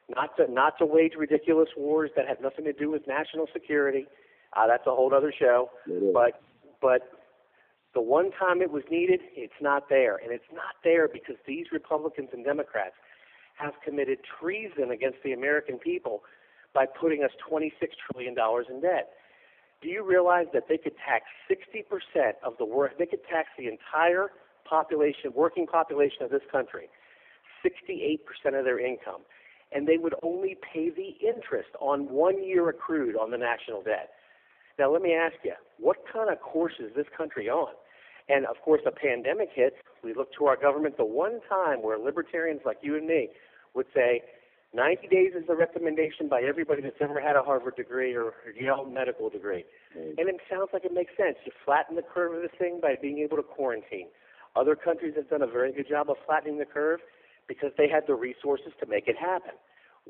not 0.09 0.35
to 0.37 0.51
not 0.51 0.77
to 0.79 0.85
wage 0.85 1.13
ridiculous 1.17 1.69
wars 1.75 2.11
that 2.15 2.27
have 2.27 2.39
nothing 2.41 2.65
to 2.65 2.73
do 2.73 2.89
with 2.89 3.07
national 3.07 3.47
security. 3.51 4.05
Uh, 4.55 4.67
that's 4.67 4.87
a 4.87 4.91
whole 4.91 5.13
other 5.13 5.33
show. 5.37 5.69
But 6.13 6.41
but 6.81 7.01
the 7.97 8.01
one 8.01 8.29
time 8.29 8.61
it 8.61 8.69
was 8.69 8.83
needed, 8.91 9.21
it's 9.35 9.59
not 9.59 9.89
there, 9.89 10.17
and 10.17 10.31
it's 10.31 10.51
not 10.53 10.77
there 10.83 11.07
because 11.07 11.33
these 11.47 11.65
Republicans 11.71 12.29
and 12.31 12.45
Democrats 12.45 12.93
have 13.57 13.73
committed 13.83 14.19
treason 14.39 14.91
against 14.91 15.17
the 15.23 15.33
American 15.33 15.79
people 15.79 16.21
by 16.75 16.85
putting 16.85 17.23
us 17.23 17.31
26 17.49 17.95
trillion 18.05 18.35
dollars 18.35 18.67
in 18.69 18.81
debt. 18.81 19.09
Do 19.81 19.89
you 19.89 20.05
realize 20.05 20.45
that 20.53 20.65
they 20.69 20.77
could 20.77 20.93
tax 21.01 21.25
60% 21.49 22.33
of 22.43 22.53
the 22.59 22.65
work? 22.65 22.99
They 22.99 23.07
could 23.07 23.25
tax 23.27 23.49
the 23.57 23.65
entire 23.65 24.27
population, 24.69 25.33
working 25.33 25.65
population 25.65 26.21
of 26.21 26.29
this 26.29 26.45
country, 26.51 26.89
68% 27.65 28.21
of 28.59 28.63
their 28.63 28.77
income, 28.77 29.21
and 29.71 29.87
they 29.87 29.97
would 29.97 30.13
only 30.21 30.55
pay 30.71 30.91
the 30.91 31.17
interest 31.27 31.69
on 31.81 32.09
one 32.11 32.43
year 32.43 32.69
accrued 32.69 33.15
on 33.15 33.31
the 33.31 33.39
national 33.39 33.81
debt. 33.81 34.11
Now, 34.77 34.93
let 34.93 35.01
me 35.01 35.15
ask 35.15 35.33
you, 35.43 35.53
what 35.79 35.97
kind 36.13 36.29
of 36.29 36.39
course 36.41 36.73
is 36.79 36.93
this 36.95 37.07
country 37.17 37.49
on? 37.49 37.73
And 38.29 38.45
of 38.45 38.57
course, 38.63 38.81
a 38.85 38.91
pandemic 38.91 39.49
hits. 39.53 39.77
We 40.03 40.13
look 40.13 40.33
to 40.37 40.45
our 40.45 40.57
government 40.57 40.97
the 40.97 41.05
one 41.05 41.39
time 41.47 41.81
where 41.81 41.97
libertarians 41.97 42.61
like 42.65 42.77
you 42.81 42.97
and 42.97 43.07
me 43.07 43.29
would 43.73 43.87
say 43.93 44.21
90 44.73 45.07
days 45.07 45.31
is 45.33 45.47
the 45.47 45.55
recommendation 45.55 46.27
by 46.27 46.41
everybody 46.41 46.81
that's 46.81 46.99
ever 46.99 47.21
had 47.21 47.35
a 47.35 47.41
Harvard 47.41 47.75
degree 47.77 48.13
or 48.13 48.33
a 48.43 48.61
Yale 48.61 48.85
medical 48.85 49.29
degree. 49.29 49.63
Mm. 49.97 50.15
And 50.17 50.29
it 50.29 50.41
sounds 50.49 50.69
like 50.73 50.83
it 50.83 50.93
makes 50.93 51.15
sense. 51.15 51.37
You 51.45 51.51
flatten 51.63 51.95
the 51.95 52.01
curve 52.01 52.33
of 52.33 52.41
this 52.41 52.51
thing 52.59 52.79
by 52.81 52.95
being 53.01 53.19
able 53.19 53.37
to 53.37 53.43
quarantine. 53.43 54.07
Other 54.55 54.75
countries 54.75 55.13
have 55.15 55.29
done 55.29 55.41
a 55.41 55.47
very 55.47 55.71
good 55.71 55.87
job 55.87 56.09
of 56.09 56.17
flattening 56.25 56.57
the 56.57 56.65
curve 56.65 56.99
because 57.47 57.71
they 57.77 57.87
had 57.87 58.03
the 58.07 58.15
resources 58.15 58.73
to 58.79 58.85
make 58.85 59.07
it 59.07 59.15
happen. 59.17 59.53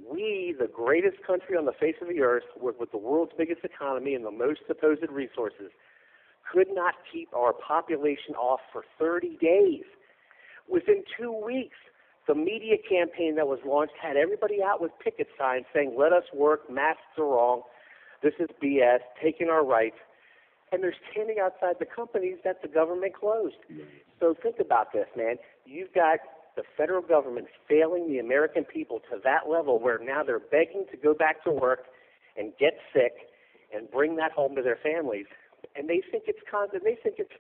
We, 0.10 0.56
the 0.58 0.68
greatest 0.68 1.18
country 1.26 1.58
on 1.58 1.66
the 1.66 1.74
face 1.74 1.96
of 2.02 2.08
the 2.08 2.22
earth, 2.22 2.44
with, 2.60 2.76
with 2.80 2.92
the 2.92 2.98
world's 2.98 3.34
biggest 3.38 3.64
economy 3.64 4.14
and 4.14 4.26
the 4.26 4.32
most 4.32 4.62
supposed 4.68 5.02
resources, 5.10 5.72
could 6.52 6.68
not 6.72 6.96
keep 7.12 7.34
our 7.34 7.54
population 7.54 8.36
off 8.36 8.60
for 8.72 8.84
30 9.00 9.38
days. 9.42 9.84
Within 10.70 11.04
two 11.18 11.32
weeks, 11.32 11.78
the 12.28 12.36
media 12.36 12.76
campaign 12.78 13.36
that 13.36 13.48
was 13.48 13.60
launched 13.66 13.94
had 14.02 14.18
everybody 14.18 14.62
out 14.62 14.82
with 14.82 14.92
picket 15.04 15.28
signs 15.40 15.66
saying, 15.74 15.96
let 15.98 16.12
us 16.12 16.24
work, 16.34 16.70
masks 16.70 17.02
are 17.18 17.26
wrong, 17.26 17.62
this 18.22 18.34
is 18.40 18.48
BS, 18.62 19.00
taking 19.22 19.50
our 19.50 19.66
rights. 19.66 19.98
And 20.72 20.84
they're 20.84 20.96
standing 21.12 21.38
outside 21.42 21.76
the 21.80 21.86
companies 21.86 22.38
that 22.44 22.62
the 22.62 22.68
government 22.68 23.14
closed. 23.16 23.56
So 24.20 24.36
think 24.42 24.58
about 24.60 24.92
this, 24.92 25.08
man. 25.16 25.36
You've 25.66 25.94
got 25.94 26.20
the 26.58 26.64
federal 26.76 27.02
government 27.02 27.48
failing 27.70 28.10
the 28.10 28.20
American 28.20 28.66
people 28.66 29.00
to 29.12 29.20
that 29.24 29.50
level 29.50 29.80
where 29.80 30.00
now 30.04 30.24
they're 30.24 30.40
begging 30.40 30.86
to 30.92 30.98
go 30.98 31.14
back 31.14 31.44
to 31.46 31.52
work 31.52 31.86
and 32.36 32.52
get 32.60 32.74
sick 32.94 33.14
and 33.74 33.90
bring 33.90 34.18
that 34.18 34.32
home 34.32 34.56
to 34.56 34.62
their 34.62 34.78
families. 34.84 35.28
And 35.76 35.90
they 35.90 36.02
think 36.12 36.26
it's 36.28 36.40
con- 36.50 36.68
they 36.72 36.98
think 37.04 37.16
it's 37.18 37.34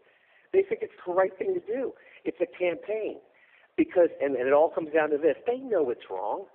they 0.53 0.63
think 0.63 0.81
it's 0.81 0.93
the 1.05 1.13
right 1.13 1.35
thing 1.37 1.53
to 1.53 1.59
do. 1.59 1.93
It's 2.23 2.37
a 2.41 2.47
campaign 2.57 3.17
because 3.75 4.09
and, 4.21 4.35
and 4.35 4.47
it 4.47 4.53
all 4.53 4.69
comes 4.69 4.89
down 4.93 5.09
to 5.11 5.17
this. 5.17 5.35
They 5.45 5.57
know 5.57 5.89
it's 5.89 6.09
wrong. 6.09 6.45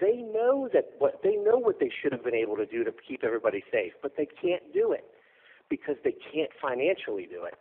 They 0.00 0.16
know 0.16 0.68
that 0.72 0.92
what 0.98 1.20
they 1.22 1.36
know 1.36 1.58
what 1.58 1.78
they 1.80 1.90
should 2.02 2.12
have 2.12 2.24
been 2.24 2.34
able 2.34 2.56
to 2.56 2.66
do 2.66 2.84
to 2.84 2.92
keep 3.06 3.24
everybody 3.24 3.62
safe, 3.70 3.92
but 4.02 4.12
they 4.16 4.26
can't 4.26 4.62
do 4.72 4.92
it 4.92 5.04
because 5.68 5.96
they 6.04 6.14
can't 6.32 6.50
financially 6.60 7.26
do 7.30 7.44
it. 7.44 7.54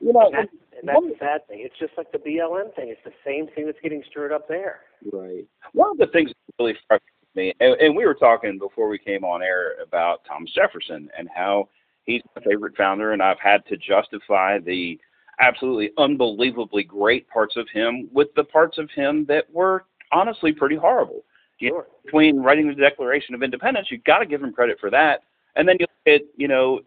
You 0.00 0.12
know, 0.12 0.26
And, 0.26 0.34
that, 0.34 0.48
and 0.78 0.88
that's 0.88 1.00
the 1.00 1.14
sad 1.18 1.48
thing. 1.48 1.60
It's 1.62 1.78
just 1.78 1.92
like 1.96 2.12
the 2.12 2.18
BLM 2.18 2.74
thing. 2.74 2.88
It's 2.88 3.00
the 3.04 3.12
same 3.24 3.48
thing 3.54 3.66
that's 3.66 3.80
getting 3.82 4.02
stirred 4.08 4.32
up 4.32 4.46
there. 4.46 4.80
Right. 5.12 5.44
One 5.72 5.90
of 5.90 5.98
the 5.98 6.06
things 6.06 6.30
that 6.30 6.62
really 6.62 6.76
frustrates 6.86 7.34
me, 7.34 7.52
and, 7.60 7.74
and 7.80 7.96
we 7.96 8.06
were 8.06 8.14
talking 8.14 8.58
before 8.58 8.88
we 8.88 8.98
came 8.98 9.24
on 9.24 9.42
air 9.42 9.74
about 9.82 10.20
Thomas 10.26 10.50
Jefferson 10.54 11.10
and 11.18 11.28
how 11.34 11.68
he's 12.08 12.22
my 12.34 12.42
favorite 12.42 12.76
founder, 12.76 13.12
and 13.12 13.22
I've 13.22 13.38
had 13.38 13.64
to 13.66 13.76
justify 13.76 14.58
the 14.58 14.98
absolutely 15.38 15.90
unbelievably 15.98 16.84
great 16.84 17.28
parts 17.28 17.56
of 17.56 17.68
him 17.72 18.08
with 18.12 18.28
the 18.34 18.42
parts 18.42 18.78
of 18.78 18.90
him 18.90 19.24
that 19.26 19.44
were 19.52 19.84
honestly 20.10 20.52
pretty 20.52 20.74
horrible. 20.74 21.22
You 21.60 21.70
Sure. 21.70 21.86
between 22.04 22.40
writing 22.40 22.66
the 22.68 22.74
Declaration 22.74 23.34
of 23.34 23.42
Independence, 23.42 23.90
you've 23.90 24.04
got 24.04 24.18
to 24.18 24.26
give 24.26 24.42
him 24.42 24.52
credit 24.52 24.80
for 24.80 24.90
that. 24.90 25.22
And 25.56 25.68
then 25.68 25.76
you 25.78 25.86
look 25.86 26.20
at, 26.20 26.26
you 26.36 26.48
know, 26.48 26.80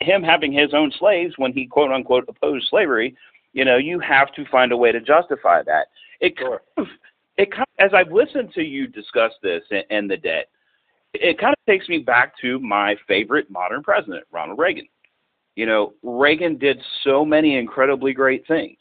him 0.00 0.22
having 0.22 0.52
his 0.52 0.72
own 0.72 0.90
slaves 0.92 1.36
when 1.36 1.52
he 1.52 1.66
quote 1.66 1.92
unquote 1.92 2.24
opposed 2.28 2.68
slavery. 2.68 3.14
You 3.52 3.64
know, 3.64 3.76
you 3.76 4.00
have 4.00 4.32
to 4.34 4.44
find 4.46 4.72
a 4.72 4.76
way 4.76 4.92
to 4.92 5.00
justify 5.00 5.62
that. 5.62 5.88
It 6.20 6.38
Sure. 6.38 6.62
kind 6.76 6.88
of, 6.88 6.94
it 7.36 7.50
kind 7.50 7.66
of, 7.78 7.86
as 7.86 7.92
I've 7.92 8.12
listened 8.12 8.52
to 8.54 8.62
you 8.62 8.86
discuss 8.86 9.32
this 9.42 9.64
and, 9.70 9.84
and 9.90 10.10
the 10.10 10.16
debt, 10.16 10.48
it 11.14 11.38
kind 11.38 11.52
of 11.52 11.72
takes 11.72 11.88
me 11.88 11.98
back 11.98 12.34
to 12.40 12.58
my 12.58 12.96
favorite 13.06 13.50
modern 13.50 13.82
president, 13.82 14.24
Ronald 14.32 14.58
Reagan. 14.58 14.86
You 15.56 15.66
know, 15.66 15.94
Reagan 16.02 16.58
did 16.58 16.80
so 17.04 17.24
many 17.24 17.56
incredibly 17.56 18.12
great 18.12 18.46
things. 18.46 18.78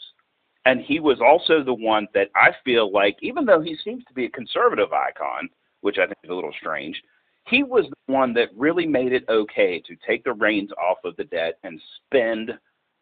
And 0.66 0.82
he 0.82 1.00
was 1.00 1.20
also 1.22 1.64
the 1.64 1.74
one 1.74 2.08
that 2.14 2.30
I 2.36 2.52
feel 2.64 2.92
like, 2.92 3.18
even 3.22 3.46
though 3.46 3.62
he 3.62 3.76
seems 3.84 4.04
to 4.06 4.14
be 4.14 4.26
a 4.26 4.30
conservative 4.30 4.94
icon, 4.94 5.50
which 5.82 5.98
I 5.98 6.06
think 6.06 6.18
is 6.24 6.30
a 6.30 6.34
little 6.34 6.54
strange, 6.58 7.02
he 7.48 7.64
was 7.64 7.86
the 7.86 8.14
one 8.14 8.34
that 8.34 8.50
really 8.56 8.88
made 8.88 9.12
it 9.12 9.26
okay 9.28 9.84
to 9.86 9.96
take 10.08 10.24
the 10.24 10.34
reins 10.34 10.72
off 10.72 10.98
of 11.04 11.16
the 11.18 11.26
debt 11.26 11.56
and 11.64 11.80
spend 12.06 12.52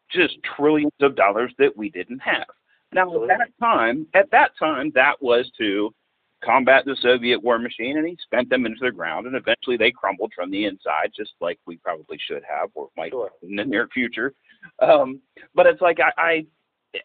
just 0.10 0.38
trillions 0.58 0.92
of 1.02 1.16
dollars 1.16 1.54
that 1.60 1.78
we 1.78 1.90
didn't 1.90 2.20
have. 2.20 2.48
Now, 2.94 3.24
at 3.24 3.28
that 3.28 3.52
time, 3.60 4.08
at 4.14 4.30
that 4.32 4.52
time, 4.60 4.92
that 4.96 5.22
was 5.22 5.50
to 5.60 5.94
combat 6.44 6.84
the 6.86 6.98
Soviet 7.02 7.42
war 7.42 7.60
machine, 7.60 7.98
and 7.98 8.08
he 8.08 8.18
spent 8.22 8.50
them 8.50 8.66
into 8.66 8.80
the 8.82 8.92
ground, 8.92 9.28
and 9.28 9.36
eventually 9.36 9.78
they 9.78 9.92
crumbled 9.92 10.34
from 10.36 10.52
the 10.52 10.66
inside, 10.66 11.12
just 11.16 11.32
like 11.40 11.60
we 11.66 11.78
probably 11.78 12.18
should 12.28 12.44
have, 12.50 12.70
or 12.74 12.90
might 12.98 13.12
Sure. 13.12 13.32
in 13.44 13.56
the 13.56 13.66
near 13.66 13.88
future. 13.94 14.34
Um, 14.80 15.22
but 15.56 15.66
it's 15.66 15.82
like 15.82 16.00
I, 16.00 16.12
I, 16.18 16.46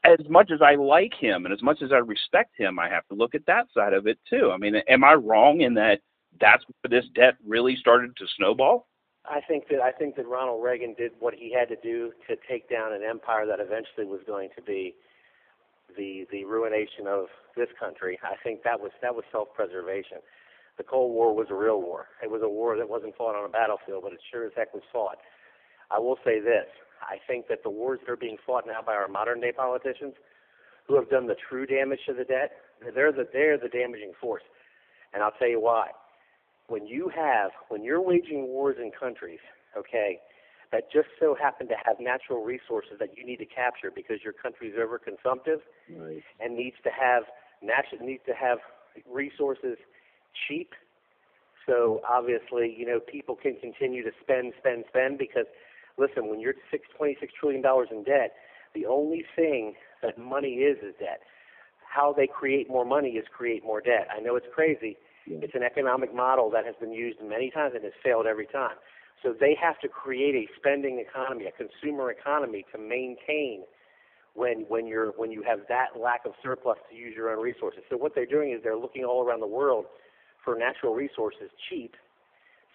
as 0.05 0.29
much 0.29 0.51
as 0.51 0.63
I 0.63 0.75
like 0.75 1.15
him 1.15 1.45
and 1.45 1.55
as 1.55 1.63
much 1.63 1.83
as 1.83 1.93
I 1.93 1.99
respect 1.99 2.57
him, 2.57 2.79
I 2.79 2.89
have 2.89 3.07
to 3.09 3.15
look 3.15 3.35
at 3.35 3.47
that 3.47 3.67
side 3.73 3.93
of 3.93 4.07
it 4.07 4.19
too. 4.29 4.51
I 4.53 4.57
mean, 4.57 4.77
am 4.89 5.05
I 5.05 5.15
wrong 5.15 5.61
in 5.61 5.75
that 5.75 6.01
that's 6.41 6.65
where 6.67 7.01
this 7.01 7.09
debt 7.15 7.35
really 7.47 7.77
started 7.77 8.17
to 8.17 8.27
snowball? 8.37 8.89
I 9.29 9.41
think 9.41 9.69
that 9.71 9.81
I 9.81 9.93
think 9.93 10.17
that 10.17 10.27
Ronald 10.27 10.63
Reagan 10.63 10.95
did 10.95 11.13
what 11.19 11.35
he 11.35 11.53
had 11.53 11.69
to 11.69 11.77
do 11.77 12.13
to 12.29 12.37
take 12.49 12.69
down 12.69 12.93
an 12.93 13.03
empire 13.03 13.47
that 13.47 13.61
eventually 13.61 14.07
was 14.07 14.21
going 14.27 14.51
to 14.57 14.63
be 14.63 14.95
the 15.97 16.27
the 16.31 16.45
ruination 16.45 17.07
of 17.07 17.27
this 17.57 17.69
country. 17.79 18.19
I 18.23 18.35
think 18.43 18.63
that 18.65 18.81
was 18.81 18.93
that 19.03 19.15
was 19.15 19.25
self-preservation. 19.31 20.19
The 20.79 20.85
Cold 20.85 21.13
War 21.13 21.35
was 21.35 21.47
a 21.51 21.55
real 21.55 21.81
war. 21.81 22.07
It 22.23 22.31
was 22.31 22.43
a 22.43 22.49
war 22.49 22.77
that 22.77 22.89
wasn't 22.89 23.17
fought 23.17 23.35
on 23.35 23.47
a 23.47 23.49
battlefield, 23.49 24.03
but 24.03 24.13
it 24.13 24.21
sure 24.31 24.45
as 24.45 24.53
heck 24.57 24.75
was 24.75 24.83
fought. 24.93 25.19
I 25.91 25.99
will 25.99 26.19
say 26.25 26.41
this: 26.41 26.67
I 27.01 27.17
think 27.27 27.49
that 27.49 27.63
the 27.63 27.71
wars 27.71 28.01
that 28.05 28.13
are 28.13 28.17
being 28.17 28.37
fought 28.45 28.67
now 28.67 28.83
by 28.85 28.95
our 28.95 29.09
modern-day 29.09 29.53
politicians, 29.53 30.15
who 30.87 30.97
have 30.97 31.09
done 31.09 31.27
the 31.27 31.37
true 31.49 31.67
damage 31.67 32.01
to 32.07 32.15
the 32.15 32.25
debt, 32.25 32.53
they're 32.95 33.13
the 33.13 33.27
they're 33.33 33.59
the 33.59 33.69
damaging 33.69 34.13
force. 34.21 34.43
And 35.15 35.23
I'll 35.23 35.33
tell 35.39 35.49
you 35.49 35.61
why. 35.61 35.89
When 36.69 36.87
you 36.87 37.11
have 37.15 37.53
when 37.69 37.85
you're 37.85 38.03
waging 38.03 38.49
wars 38.49 38.77
in 38.81 38.91
countries, 38.91 39.39
okay, 39.77 40.19
that 40.73 40.91
just 40.93 41.09
so 41.21 41.35
happen 41.35 41.69
to 41.69 41.75
have 41.85 41.97
natural 42.01 42.43
resources 42.45 42.99
that 42.99 43.17
you 43.17 43.25
need 43.25 43.39
to 43.39 43.47
capture 43.47 43.91
because 43.95 44.19
your 44.25 44.33
country's 44.33 44.75
overconsumptive 44.75 45.61
Right. 45.89 46.23
and 46.41 46.57
needs 46.57 46.77
to 46.85 46.91
have 46.91 47.25
natural 47.63 48.05
needs 48.05 48.23
to 48.27 48.35
have 48.35 48.59
resources 49.11 49.79
cheap. 50.49 50.73
So 51.67 52.01
obviously, 52.09 52.75
you 52.77 52.87
know, 52.87 53.01
people 53.01 53.35
can 53.37 53.57
continue 53.61 54.03
to 54.05 54.11
spend, 54.23 54.53
spend, 54.59 54.85
spend 54.89 55.19
because 55.19 55.47
listen, 55.99 56.29
when 56.29 56.41
you're 56.41 56.55
six 56.71 56.87
twenty 56.97 57.17
six 57.21 57.33
trillion 57.39 57.63
dollars 57.63 57.89
in 57.91 58.05
debt, 58.05 58.35
the 58.75 58.87
only 58.87 59.25
thing 59.35 59.75
that 60.03 60.19
money 60.19 60.55
is 60.67 60.79
is 60.79 60.95
debt. 60.99 61.21
How 61.89 62.13
they 62.13 62.27
create 62.27 62.69
more 62.69 62.85
money 62.85 63.11
is 63.11 63.25
create 63.35 63.65
more 63.65 63.81
debt. 63.81 64.07
I 64.15 64.21
know 64.21 64.37
it's 64.37 64.47
crazy. 64.55 64.97
It's 65.29 65.55
an 65.57 65.65
economic 65.65 66.15
model 66.15 66.51
that 66.51 66.65
has 66.67 66.77
been 66.79 66.93
used 66.93 67.19
many 67.21 67.51
times 67.51 67.73
and 67.75 67.83
has 67.83 67.93
failed 68.05 68.27
every 68.27 68.47
time. 68.47 68.77
So 69.23 69.35
they 69.39 69.57
have 69.61 69.79
to 69.81 69.89
create 69.89 70.35
a 70.35 70.47
spending 70.57 70.99
economy, 70.99 71.47
a 71.47 71.53
consumer 71.53 72.11
economy 72.11 72.65
to 72.73 72.79
maintain 72.79 73.65
when 74.35 74.67
when 74.69 74.87
you're 74.87 75.13
when 75.17 75.31
you 75.31 75.43
have 75.43 75.61
that 75.69 75.99
lack 75.99 76.27
of 76.27 76.33
surplus 76.43 76.79
to 76.91 76.97
use 76.97 77.15
your 77.17 77.31
own 77.31 77.43
resources. 77.43 77.81
So 77.91 77.97
what 77.97 78.15
they're 78.15 78.27
doing 78.27 78.53
is 78.53 78.61
they're 78.63 78.77
looking 78.77 79.05
all 79.05 79.25
around 79.27 79.41
the 79.41 79.47
world 79.47 79.87
for 80.45 80.57
natural 80.57 80.95
resources 80.95 81.51
cheap, 81.69 81.95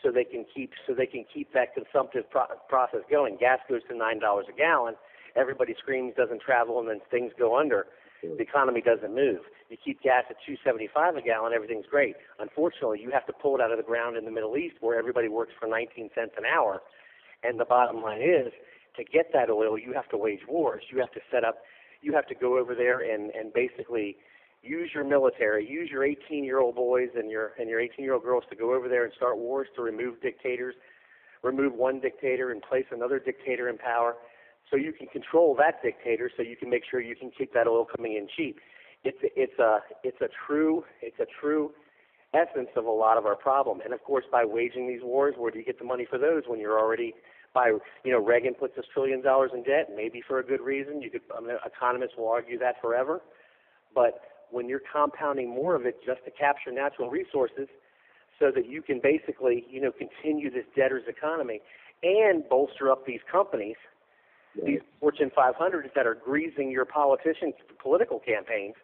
so 0.03 0.11
they 0.11 0.23
can 0.23 0.45
keep 0.53 0.71
so 0.87 0.93
they 0.93 1.05
can 1.05 1.25
keep 1.33 1.53
that 1.53 1.73
consumptive 1.73 2.29
pro- 2.29 2.57
process 2.67 3.01
going. 3.09 3.37
Gas 3.39 3.59
goes 3.69 3.81
to 3.89 3.95
nine 3.95 4.19
dollars 4.19 4.47
a 4.49 4.57
gallon. 4.57 4.95
Everybody 5.35 5.75
screams 5.79 6.13
doesn't 6.17 6.41
travel, 6.41 6.79
and 6.79 6.89
then 6.89 6.99
things 7.09 7.31
go 7.39 7.57
under. 7.57 7.85
The 8.21 8.41
economy 8.41 8.81
doesn't 8.81 9.13
move. 9.13 9.41
You 9.69 9.77
keep 9.83 10.01
gas 10.01 10.25
at 10.29 10.37
275 10.45 11.15
a 11.15 11.21
gallon, 11.21 11.53
everything's 11.53 11.85
great. 11.89 12.15
Unfortunately, 12.39 13.01
you 13.01 13.09
have 13.11 13.25
to 13.25 13.33
pull 13.33 13.55
it 13.55 13.61
out 13.61 13.71
of 13.71 13.77
the 13.77 13.83
ground 13.83 14.17
in 14.17 14.25
the 14.25 14.31
Middle 14.31 14.57
East 14.57 14.75
where 14.79 14.97
everybody 14.97 15.27
works 15.27 15.53
for 15.59 15.67
19 15.67 16.09
cents 16.13 16.33
an 16.37 16.43
hour. 16.45 16.81
And 17.43 17.59
the 17.59 17.65
bottom 17.65 18.01
line 18.01 18.21
is, 18.21 18.53
to 18.97 19.03
get 19.03 19.31
that 19.33 19.49
oil, 19.49 19.77
you 19.79 19.93
have 19.93 20.09
to 20.09 20.17
wage 20.17 20.41
wars. 20.47 20.83
You 20.91 20.99
have 20.99 21.11
to 21.13 21.21
set 21.31 21.43
up, 21.43 21.59
you 22.01 22.13
have 22.13 22.27
to 22.27 22.35
go 22.35 22.59
over 22.59 22.75
there 22.75 22.99
and, 22.99 23.31
and 23.31 23.53
basically 23.53 24.17
use 24.61 24.91
your 24.93 25.03
military, 25.03 25.67
use 25.67 25.89
your 25.89 26.03
18 26.03 26.43
year 26.43 26.59
old 26.59 26.75
boys 26.75 27.09
and 27.15 27.31
your, 27.31 27.53
and 27.59 27.69
your 27.69 27.79
18 27.79 28.03
year 28.05 28.13
old 28.13 28.23
girls 28.23 28.43
to 28.49 28.55
go 28.55 28.75
over 28.75 28.87
there 28.87 29.05
and 29.05 29.13
start 29.13 29.37
wars 29.37 29.67
to 29.75 29.81
remove 29.81 30.21
dictators, 30.21 30.75
remove 31.41 31.73
one 31.73 31.99
dictator 31.99 32.51
and 32.51 32.61
place 32.61 32.85
another 32.91 33.17
dictator 33.17 33.69
in 33.69 33.77
power 33.77 34.15
so 34.69 34.77
you 34.77 34.93
can 34.93 35.07
control 35.07 35.55
that 35.57 35.81
dictator 35.83 36.29
so 36.35 36.43
you 36.43 36.55
can 36.55 36.69
make 36.69 36.83
sure 36.89 37.01
you 37.01 37.15
can 37.15 37.31
keep 37.37 37.53
that 37.53 37.67
oil 37.67 37.85
coming 37.85 38.13
in 38.13 38.27
cheap. 38.35 38.57
It's 39.03 39.17
it's 39.21 39.57
a 39.59 39.79
it's 40.03 40.21
a 40.21 40.27
true 40.47 40.83
it's 41.01 41.19
a 41.19 41.25
true 41.41 41.71
essence 42.33 42.69
of 42.75 42.85
a 42.85 42.91
lot 42.91 43.17
of 43.17 43.25
our 43.25 43.35
problem. 43.35 43.81
And 43.83 43.93
of 43.93 44.03
course, 44.03 44.25
by 44.31 44.45
waging 44.45 44.87
these 44.87 45.01
wars, 45.03 45.35
where 45.37 45.51
do 45.51 45.59
you 45.59 45.65
get 45.65 45.79
the 45.79 45.85
money 45.85 46.05
for 46.09 46.17
those 46.17 46.43
when 46.47 46.59
you're 46.59 46.79
already 46.79 47.13
by 47.53 47.73
you 48.03 48.11
know 48.11 48.19
Reagan 48.19 48.53
puts 48.53 48.77
us 48.77 48.85
trillion 48.93 49.21
dollars 49.21 49.51
in 49.53 49.63
debt, 49.63 49.89
maybe 49.95 50.21
for 50.25 50.39
a 50.39 50.43
good 50.43 50.61
reason. 50.61 51.01
You 51.01 51.09
could 51.09 51.21
I 51.35 51.41
mean, 51.41 51.57
economists 51.65 52.13
will 52.17 52.29
argue 52.29 52.57
that 52.59 52.75
forever, 52.81 53.21
but 53.93 54.21
when 54.49 54.67
you're 54.69 54.81
compounding 54.91 55.49
more 55.49 55.75
of 55.75 55.85
it 55.85 55.99
just 56.05 56.23
to 56.25 56.31
capture 56.31 56.71
natural 56.71 57.09
resources, 57.09 57.67
so 58.39 58.51
that 58.53 58.67
you 58.67 58.81
can 58.81 58.99
basically 59.01 59.65
you 59.69 59.81
know 59.81 59.91
continue 59.91 60.49
this 60.49 60.65
debtor's 60.75 61.07
economy 61.07 61.61
and 62.03 62.47
bolster 62.49 62.91
up 62.91 63.05
these 63.05 63.21
companies 63.31 63.75
these 64.55 64.81
Fortune 64.99 65.31
500s 65.35 65.93
that 65.95 66.05
are 66.05 66.15
greasing 66.15 66.71
your 66.71 66.85
politicians' 66.85 67.55
political 67.81 68.19
campaigns, 68.19 68.75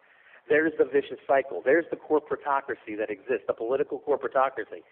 there's 0.48 0.72
the 0.78 0.84
vicious 0.84 1.18
cycle. 1.26 1.62
There's 1.64 1.84
the 1.90 1.96
corporatocracy 1.96 2.96
that 2.98 3.10
exists, 3.10 3.44
the 3.46 3.52
political 3.52 4.00
corporatocracy. 4.00 4.82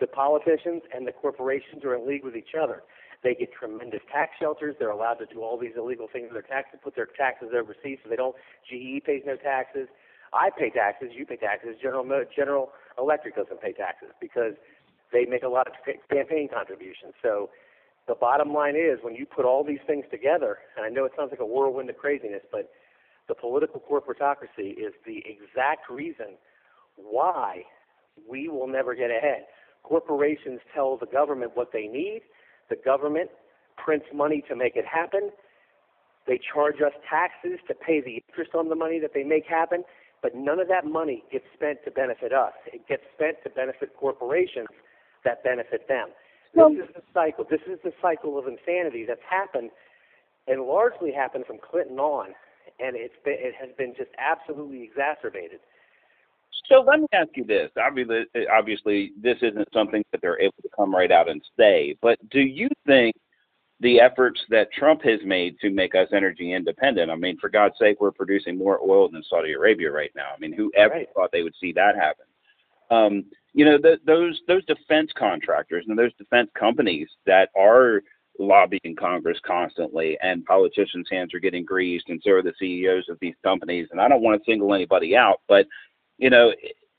The 0.00 0.06
politicians 0.06 0.82
and 0.94 1.06
the 1.06 1.12
corporations 1.12 1.82
are 1.84 1.94
in 1.94 2.06
league 2.06 2.24
with 2.24 2.36
each 2.36 2.54
other. 2.60 2.82
They 3.24 3.34
get 3.34 3.52
tremendous 3.52 4.00
tax 4.12 4.32
shelters. 4.38 4.76
They're 4.78 4.90
allowed 4.90 5.14
to 5.14 5.26
do 5.26 5.42
all 5.42 5.58
these 5.58 5.74
illegal 5.76 6.06
things 6.12 6.30
with 6.32 6.34
their 6.34 6.46
taxes, 6.46 6.78
put 6.84 6.94
their 6.94 7.08
taxes 7.16 7.48
overseas 7.56 7.98
so 8.04 8.10
they 8.10 8.16
don't. 8.16 8.36
GE 8.70 9.02
pays 9.04 9.22
no 9.26 9.34
taxes. 9.36 9.88
I 10.32 10.50
pay 10.56 10.70
taxes. 10.70 11.10
You 11.12 11.26
pay 11.26 11.36
taxes. 11.36 11.76
General 11.82 12.06
General 12.36 12.70
Electric 12.98 13.34
doesn't 13.34 13.60
pay 13.60 13.72
taxes 13.72 14.10
because 14.20 14.54
they 15.12 15.24
make 15.24 15.42
a 15.42 15.48
lot 15.48 15.66
of 15.66 15.72
campaign 16.10 16.48
contributions. 16.52 17.14
So 17.22 17.50
the 18.08 18.14
bottom 18.14 18.52
line 18.52 18.74
is 18.74 18.98
when 19.02 19.14
you 19.14 19.26
put 19.26 19.44
all 19.44 19.62
these 19.62 19.84
things 19.86 20.04
together, 20.10 20.58
and 20.76 20.84
I 20.84 20.88
know 20.88 21.04
it 21.04 21.12
sounds 21.16 21.30
like 21.30 21.40
a 21.40 21.46
whirlwind 21.46 21.90
of 21.90 21.98
craziness, 21.98 22.42
but 22.50 22.70
the 23.28 23.34
political 23.34 23.80
corporatocracy 23.80 24.72
is 24.72 24.94
the 25.06 25.22
exact 25.26 25.90
reason 25.90 26.38
why 26.96 27.62
we 28.28 28.48
will 28.48 28.66
never 28.66 28.94
get 28.94 29.10
ahead. 29.10 29.44
Corporations 29.82 30.60
tell 30.74 30.96
the 30.96 31.06
government 31.06 31.52
what 31.54 31.70
they 31.72 31.86
need. 31.86 32.22
The 32.70 32.76
government 32.82 33.30
prints 33.76 34.06
money 34.12 34.42
to 34.48 34.56
make 34.56 34.74
it 34.74 34.86
happen. 34.86 35.30
They 36.26 36.40
charge 36.52 36.76
us 36.84 36.92
taxes 37.08 37.58
to 37.68 37.74
pay 37.74 38.00
the 38.00 38.22
interest 38.26 38.54
on 38.54 38.68
the 38.68 38.74
money 38.74 38.98
that 39.00 39.12
they 39.14 39.22
make 39.22 39.46
happen, 39.46 39.84
but 40.22 40.34
none 40.34 40.58
of 40.58 40.68
that 40.68 40.84
money 40.84 41.24
gets 41.30 41.44
spent 41.54 41.78
to 41.84 41.90
benefit 41.90 42.32
us. 42.32 42.52
It 42.66 42.88
gets 42.88 43.02
spent 43.14 43.36
to 43.44 43.50
benefit 43.50 43.96
corporations 43.96 44.68
that 45.24 45.44
benefit 45.44 45.88
them. 45.88 46.08
This 46.58 46.88
is 46.88 46.94
the 46.94 47.02
cycle. 47.14 47.46
This 47.48 47.60
is 47.66 47.78
the 47.84 47.92
cycle 48.02 48.38
of 48.38 48.46
insanity 48.46 49.04
that's 49.06 49.20
happened 49.28 49.70
and 50.46 50.62
largely 50.62 51.12
happened 51.12 51.44
from 51.46 51.58
Clinton 51.58 51.98
on, 51.98 52.28
and 52.80 52.96
it's 52.96 53.14
been, 53.24 53.36
it 53.38 53.54
has 53.60 53.70
been 53.76 53.94
just 53.96 54.10
absolutely 54.18 54.82
exacerbated. 54.82 55.60
So 56.68 56.80
let 56.80 57.00
me 57.00 57.06
ask 57.12 57.28
you 57.34 57.44
this. 57.44 57.70
Obviously, 57.80 58.24
obviously, 58.52 59.12
this 59.20 59.36
isn't 59.42 59.68
something 59.72 60.02
that 60.12 60.20
they're 60.20 60.40
able 60.40 60.60
to 60.62 60.68
come 60.74 60.94
right 60.94 61.12
out 61.12 61.28
and 61.28 61.42
say. 61.58 61.96
But 62.02 62.18
do 62.30 62.40
you 62.40 62.68
think 62.86 63.14
the 63.80 64.00
efforts 64.00 64.40
that 64.50 64.72
Trump 64.72 65.02
has 65.04 65.20
made 65.24 65.58
to 65.60 65.70
make 65.70 65.94
us 65.94 66.08
energy 66.12 66.52
independent? 66.52 67.10
I 67.10 67.14
mean, 67.14 67.38
for 67.38 67.48
God's 67.48 67.76
sake, 67.78 68.00
we're 68.00 68.10
producing 68.10 68.58
more 68.58 68.80
oil 68.82 69.08
than 69.08 69.22
Saudi 69.30 69.52
Arabia 69.52 69.90
right 69.90 70.10
now. 70.16 70.30
I 70.34 70.38
mean, 70.38 70.52
whoever 70.52 70.94
Right. 70.94 71.08
thought 71.14 71.30
they 71.32 71.42
would 71.42 71.54
see 71.60 71.72
that 71.72 71.94
happen? 71.94 72.24
Um, 72.90 73.24
you 73.58 73.64
know, 73.64 73.76
the, 73.76 73.98
those 74.06 74.40
those 74.46 74.64
defense 74.66 75.10
contractors 75.18 75.84
and 75.88 75.98
those 75.98 76.14
defense 76.14 76.48
companies 76.56 77.08
that 77.26 77.48
are 77.58 78.02
lobbying 78.38 78.94
Congress 78.96 79.36
constantly, 79.44 80.16
and 80.22 80.44
politicians' 80.44 81.08
hands 81.10 81.34
are 81.34 81.40
getting 81.40 81.64
greased, 81.64 82.08
and 82.08 82.22
so 82.24 82.30
are 82.30 82.42
the 82.42 82.52
CEOs 82.60 83.08
of 83.08 83.18
these 83.20 83.34
companies. 83.42 83.88
And 83.90 84.00
I 84.00 84.06
don't 84.06 84.22
want 84.22 84.40
to 84.40 84.48
single 84.48 84.72
anybody 84.74 85.16
out, 85.16 85.40
but 85.48 85.66
you 86.18 86.30
know, 86.30 86.52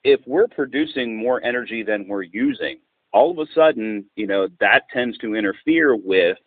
if 0.04 0.20
we're 0.28 0.50
producing 0.50 1.16
more 1.16 1.42
energy 1.46 1.82
than 1.82 2.10
we're 2.10 2.24
using, 2.24 2.80
all 3.14 3.32
of 3.32 3.38
a 3.38 3.50
sudden, 3.56 4.04
you 4.18 4.28
know, 4.28 4.50
that 4.60 4.84
tends 4.92 5.18
to 5.20 5.36
interfere 5.36 5.96
with, 5.96 6.38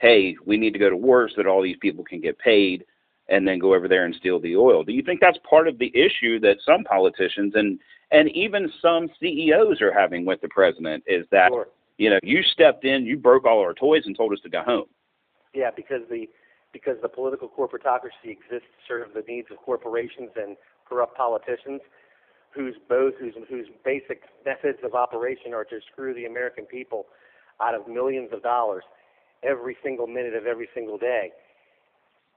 hey, 0.00 0.34
we 0.46 0.56
need 0.56 0.72
to 0.72 0.78
go 0.78 0.88
to 0.88 0.96
war 0.96 1.28
so 1.28 1.42
that 1.42 1.46
all 1.46 1.62
these 1.62 1.76
people 1.82 2.04
can 2.04 2.22
get 2.22 2.38
paid 2.38 2.84
and 3.28 3.46
then 3.46 3.58
go 3.58 3.74
over 3.74 3.86
there 3.86 4.06
and 4.06 4.14
steal 4.14 4.40
the 4.40 4.56
oil. 4.56 4.82
Do 4.82 4.94
you 4.94 5.02
think 5.02 5.20
that's 5.20 5.38
part 5.48 5.68
of 5.68 5.78
the 5.78 5.92
issue 5.94 6.40
that 6.40 6.56
some 6.64 6.84
politicians 6.84 7.52
and 7.54 7.78
and 8.10 8.30
even 8.30 8.70
some 8.80 9.08
CEOs 9.20 9.80
are 9.80 9.92
having 9.92 10.24
with 10.24 10.40
the 10.40 10.48
president 10.48 11.04
is 11.06 11.26
that 11.30 11.50
Sure. 11.50 11.68
you 11.98 12.10
know, 12.10 12.18
you 12.22 12.42
stepped 12.42 12.84
in, 12.84 13.04
you 13.04 13.16
broke 13.16 13.44
all 13.44 13.60
our 13.60 13.74
toys 13.74 14.02
and 14.06 14.16
told 14.16 14.32
us 14.32 14.40
to 14.40 14.48
go 14.48 14.62
home. 14.62 14.86
Yeah, 15.54 15.70
because 15.74 16.02
the 16.10 16.28
because 16.72 16.96
the 17.00 17.08
political 17.08 17.48
corporatocracy 17.48 18.26
exists 18.30 18.68
to 18.68 18.86
serve 18.86 19.08
the 19.14 19.22
needs 19.26 19.48
of 19.50 19.56
corporations 19.58 20.30
and 20.36 20.56
corrupt 20.86 21.16
politicians, 21.16 21.80
whose 22.50 22.76
both 22.88 23.14
whose 23.18 23.34
whose 23.48 23.66
basic 23.84 24.22
methods 24.44 24.78
of 24.84 24.94
operation 24.94 25.54
are 25.54 25.64
to 25.64 25.80
screw 25.90 26.14
the 26.14 26.26
American 26.26 26.66
people 26.66 27.06
out 27.60 27.74
of 27.74 27.88
millions 27.88 28.30
of 28.32 28.42
dollars 28.42 28.84
every 29.42 29.76
single 29.82 30.06
minute 30.06 30.34
of 30.34 30.46
every 30.46 30.68
single 30.74 30.98
day. 30.98 31.30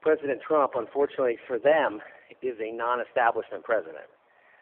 President 0.01 0.41
Trump, 0.41 0.73
unfortunately 0.75 1.37
for 1.47 1.59
them, 1.59 1.99
is 2.41 2.55
a 2.59 2.71
non-establishment 2.71 3.63
president, 3.63 4.09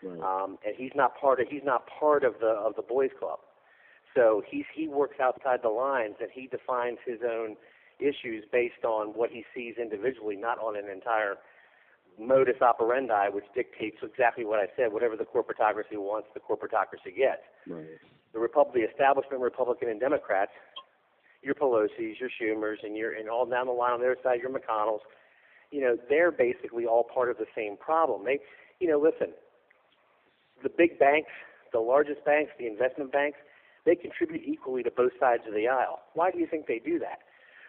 Right. 0.01 0.21
um, 0.21 0.57
and 0.65 0.75
he's 0.77 0.91
not 0.95 1.19
part 1.19 1.41
of 1.41 1.47
he's 1.49 1.63
not 1.63 1.87
part 1.87 2.23
of 2.23 2.35
the 2.39 2.47
of 2.47 2.75
the 2.75 2.81
boys 2.81 3.11
club. 3.19 3.39
So 4.15 4.41
he's 4.47 4.65
he 4.73 4.87
works 4.87 5.19
outside 5.19 5.59
the 5.61 5.69
lines 5.69 6.15
and 6.19 6.29
he 6.33 6.47
defines 6.47 6.97
his 7.05 7.19
own 7.23 7.55
issues 7.99 8.45
based 8.51 8.85
on 8.85 9.09
what 9.09 9.29
he 9.29 9.43
sees 9.53 9.75
individually, 9.77 10.35
not 10.35 10.57
on 10.59 10.77
an 10.77 10.89
entire 10.89 11.35
modus 12.19 12.61
operandi, 12.61 13.29
which 13.29 13.45
dictates 13.55 13.97
exactly 14.03 14.45
what 14.45 14.59
I 14.59 14.67
said. 14.75 14.91
Whatever 14.91 15.15
the 15.15 15.25
corporatocracy 15.25 15.97
wants, 15.97 16.27
the 16.33 16.39
corporatocracy 16.39 17.15
gets. 17.15 17.43
Right. 17.67 17.85
The 18.33 18.39
Repub- 18.39 18.73
the 18.73 18.81
establishment, 18.81 19.41
Republican 19.41 19.89
and 19.89 19.99
Democrats, 19.99 20.51
your 21.41 21.55
Pelosi's, 21.55 22.17
your 22.19 22.29
Schumers, 22.29 22.83
and 22.83 22.95
your 22.95 23.13
and 23.13 23.29
all 23.29 23.45
down 23.45 23.67
the 23.67 23.73
line 23.73 23.93
on 23.93 23.99
their 23.99 24.17
side, 24.23 24.39
your 24.39 24.51
McConnells. 24.51 24.99
You 25.71 25.81
know, 25.81 25.97
they're 26.09 26.31
basically 26.31 26.85
all 26.85 27.03
part 27.03 27.29
of 27.29 27.37
the 27.37 27.45
same 27.55 27.77
problem. 27.77 28.25
They, 28.25 28.39
you 28.79 28.87
know, 28.87 28.99
listen. 28.99 29.33
The 30.63 30.69
big 30.69 30.99
banks, 30.99 31.31
the 31.71 31.79
largest 31.79 32.23
banks, 32.25 32.51
the 32.57 32.67
investment 32.67 33.11
banks, 33.11 33.37
they 33.85 33.95
contribute 33.95 34.43
equally 34.45 34.83
to 34.83 34.91
both 34.91 35.11
sides 35.19 35.43
of 35.47 35.53
the 35.53 35.67
aisle. 35.67 35.99
Why 36.13 36.31
do 36.31 36.39
you 36.39 36.47
think 36.47 36.67
they 36.67 36.79
do 36.79 36.99
that? 36.99 37.19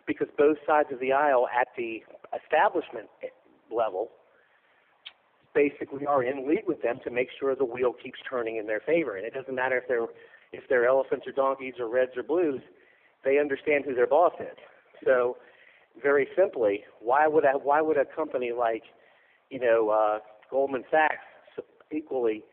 Because 0.06 0.28
both 0.36 0.58
sides 0.66 0.88
of 0.92 1.00
the 1.00 1.12
aisle 1.12 1.46
at 1.48 1.68
the 1.76 2.02
establishment 2.34 3.08
level 3.70 4.10
basically 5.54 6.06
are 6.06 6.22
in 6.22 6.48
league 6.48 6.66
with 6.66 6.82
them 6.82 6.98
to 7.04 7.10
make 7.10 7.28
sure 7.38 7.54
the 7.54 7.64
wheel 7.64 7.92
keeps 7.92 8.18
turning 8.28 8.56
in 8.56 8.66
their 8.66 8.80
favor. 8.80 9.16
And 9.16 9.26
it 9.26 9.34
doesn't 9.34 9.54
matter 9.54 9.78
if 9.78 9.84
they're 9.88 10.06
if 10.52 10.64
they're 10.68 10.86
elephants 10.86 11.26
or 11.28 11.32
donkeys 11.32 11.74
or 11.78 11.88
reds 11.88 12.16
or 12.16 12.24
blues, 12.24 12.60
they 13.24 13.38
understand 13.38 13.84
who 13.84 13.94
their 13.94 14.06
boss 14.06 14.32
is. 14.40 14.56
So, 15.04 15.36
very 16.02 16.26
simply, 16.36 16.84
why 17.00 17.28
would 17.28 17.44
a 17.44 17.52
why 17.52 17.80
would 17.80 17.96
a 17.96 18.04
company 18.04 18.52
like, 18.52 18.82
you 19.50 19.60
know, 19.60 19.90
uh, 19.90 20.18
Goldman 20.50 20.84
Sachs 20.90 21.16
equally 21.92 22.44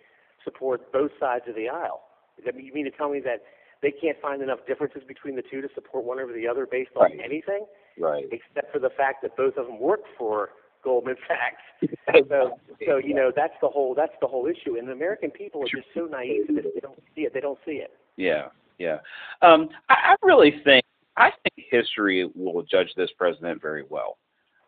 support 0.48 0.92
both 0.94 1.12
sides 1.20 1.44
of 1.48 1.56
the 1.56 1.68
aisle? 1.68 2.02
I 2.48 2.52
mean, 2.52 2.66
you 2.66 2.74
mean 2.74 2.86
to 2.86 2.92
tell 2.92 3.10
me 3.10 3.20
that 3.22 3.44
they 3.82 3.92
can't 3.92 4.20
find 4.22 4.42
enough 4.42 4.60
differences 4.68 5.04
between 5.08 5.36
the 5.36 5.44
two 5.52 5.62
to 5.62 5.68
support 5.76 6.06
one 6.06 6.20
over 6.20 6.32
the 6.34 6.48
other 6.48 6.66
based 6.66 6.92
on 6.96 7.04
Right. 7.04 7.20
anything, 7.24 7.66
Right. 7.98 8.26
except 8.32 8.72
for 8.72 8.80
the 8.80 8.90
fact 8.92 9.22
that 9.24 9.36
both 9.36 9.58
of 9.58 9.68
them 9.68 9.80
work 9.80 10.02
for 10.18 10.52
Goldman 10.84 11.18
Sachs? 11.28 11.62
So, 12.30 12.60
so 12.88 12.98
you 12.98 13.14
know, 13.14 13.32
that's 13.36 13.54
the 13.62 13.68
whole 13.68 13.94
that's 13.94 14.16
the 14.22 14.28
whole 14.28 14.48
issue. 14.48 14.78
And 14.78 14.88
the 14.88 14.94
American 14.94 15.30
people 15.30 15.62
are 15.62 15.68
just 15.68 15.88
so 15.94 16.06
naive 16.06 16.48
that 16.48 16.64
they 16.74 16.80
don't 16.80 17.00
see 17.14 17.22
it. 17.22 17.34
They 17.34 17.42
don't 17.42 17.60
see 17.66 17.74
it. 17.74 17.92
Yeah, 18.16 18.48
yeah. 18.80 19.00
Um, 19.42 19.70
I, 19.90 19.96
I 20.14 20.16
really 20.24 20.60
think 20.64 20.84
I 21.18 21.32
think 21.32 21.68
history 21.70 22.30
will 22.36 22.64
judge 22.64 22.90
this 22.96 23.12
president 23.18 23.62
very 23.62 23.84
well. 23.90 24.18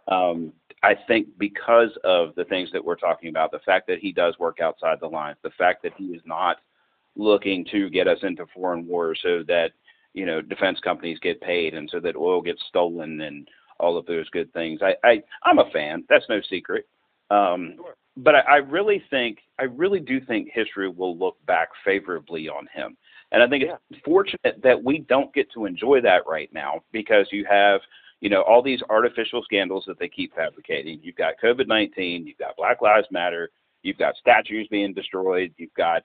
Um, 0.08 0.54
I 0.84 0.96
think 1.08 1.28
because 1.38 1.90
of 2.04 2.34
the 2.36 2.46
things 2.46 2.70
that 2.72 2.84
we're 2.84 2.96
talking 2.96 3.30
about, 3.30 3.52
the 3.52 3.60
fact 3.60 3.88
that 3.88 4.00
he 4.00 4.12
does 4.12 4.38
work 4.40 4.60
outside 4.62 5.00
the 5.00 5.08
lines, 5.08 5.38
the 5.44 5.50
fact 5.58 5.84
that 5.84 5.94
he 5.98 6.06
is 6.06 6.22
not 6.26 6.58
looking 7.16 7.66
to 7.72 7.90
get 7.90 8.08
us 8.08 8.20
into 8.24 8.46
foreign 8.54 8.88
wars 8.88 9.20
so 9.22 9.44
that 9.48 9.72
you 10.14 10.26
know 10.26 10.42
defense 10.42 10.80
companies 10.82 11.20
get 11.20 11.42
paid 11.42 11.74
and 11.74 11.90
so 11.92 12.00
that 12.00 12.16
oil 12.16 12.42
gets 12.42 12.62
stolen 12.70 13.22
and 13.22 13.48
all 13.80 13.98
of 13.98 14.06
those 14.06 14.30
good 14.30 14.52
things. 14.54 14.80
I, 14.82 14.96
I 15.04 15.22
I'm 15.44 15.60
a 15.60 15.70
fan. 15.72 16.04
That's 16.10 16.26
no 16.30 16.40
secret. 16.50 16.88
Um, 17.32 17.76
but 18.18 18.36
I, 18.36 18.40
I 18.40 18.56
really 18.58 19.04
think 19.10 19.40
I 19.60 19.64
really 19.64 20.00
do 20.00 20.20
think 20.22 20.50
history 20.54 20.90
will 20.90 21.18
look 21.18 21.38
back 21.46 21.70
favorably 21.86 22.48
on 22.48 22.68
him. 22.74 22.98
And 23.32 23.44
I 23.44 23.48
think 23.48 23.64
it's 23.64 24.02
fortunate 24.04 24.62
that 24.64 24.84
we 24.84 25.00
don't 25.00 25.34
get 25.34 25.52
to 25.54 25.66
enjoy 25.66 26.02
that 26.02 26.26
right 26.28 26.50
now 26.52 26.82
because 26.92 27.28
you 27.32 27.46
have, 27.50 27.80
you 28.22 28.30
know, 28.30 28.42
all 28.42 28.62
these 28.62 28.82
artificial 28.90 29.42
scandals 29.44 29.86
that 29.88 30.00
they 30.00 30.10
keep 30.10 30.36
fabricating. 30.36 31.00
You've 31.02 31.16
got 31.16 31.36
COVID 31.44 31.68
19, 31.68 32.28
you've 32.28 32.38
got 32.38 32.56
Black 32.58 32.82
Lives 32.82 33.08
Matter, 33.12 33.50
you've 33.84 33.98
got 33.98 34.16
statues 34.18 34.68
being 34.70 34.94
destroyed, 34.94 35.54
you've 35.58 35.74
got 35.76 36.04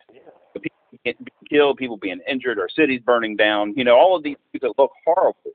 people 0.55 0.98
getting 1.05 1.27
killed, 1.50 1.77
people 1.77 1.96
being 1.96 2.20
injured, 2.29 2.59
our 2.59 2.68
cities 2.68 3.00
burning 3.05 3.37
down, 3.37 3.74
you 3.77 3.85
know, 3.85 3.96
all 3.96 4.16
of 4.16 4.22
these 4.22 4.37
things 4.53 4.62
that 4.62 4.79
look 4.79 4.92
horrible. 5.05 5.53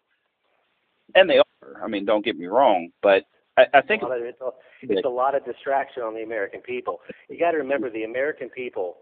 And 1.15 1.29
they 1.29 1.37
are. 1.37 1.83
I 1.83 1.87
mean, 1.87 2.05
don't 2.05 2.23
get 2.23 2.37
me 2.37 2.47
wrong, 2.47 2.89
but 3.01 3.23
I, 3.57 3.65
I 3.73 3.81
think 3.81 4.03
A 4.03 4.05
of- 4.05 4.21
it's, 4.21 4.41
a, 4.41 4.49
it's 4.83 5.05
a 5.05 5.09
lot 5.09 5.35
of 5.35 5.45
distraction 5.45 6.03
on 6.03 6.13
the 6.13 6.23
American 6.23 6.61
people. 6.61 7.01
You 7.29 7.39
got 7.39 7.51
to 7.51 7.57
remember 7.57 7.89
the 7.89 8.03
American 8.03 8.49
people. 8.49 8.97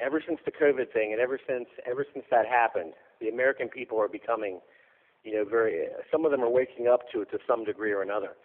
Ever 0.00 0.22
since 0.26 0.38
the 0.44 0.52
COVID 0.52 0.92
thing, 0.92 1.12
and 1.12 1.20
ever 1.20 1.40
since 1.48 1.66
ever 1.84 2.06
since 2.12 2.24
that 2.30 2.46
happened, 2.46 2.92
the 3.20 3.28
American 3.30 3.68
people 3.68 4.00
are 4.00 4.06
becoming, 4.08 4.60
you 5.24 5.34
know, 5.34 5.44
very. 5.44 5.86
Some 6.10 6.24
of 6.24 6.30
them 6.30 6.42
are 6.42 6.50
waking 6.50 6.88
up 6.88 7.00
to 7.12 7.22
it 7.22 7.30
to 7.30 7.38
some 7.46 7.64
degree 7.64 7.92
or 7.92 8.02
another. 8.02 8.36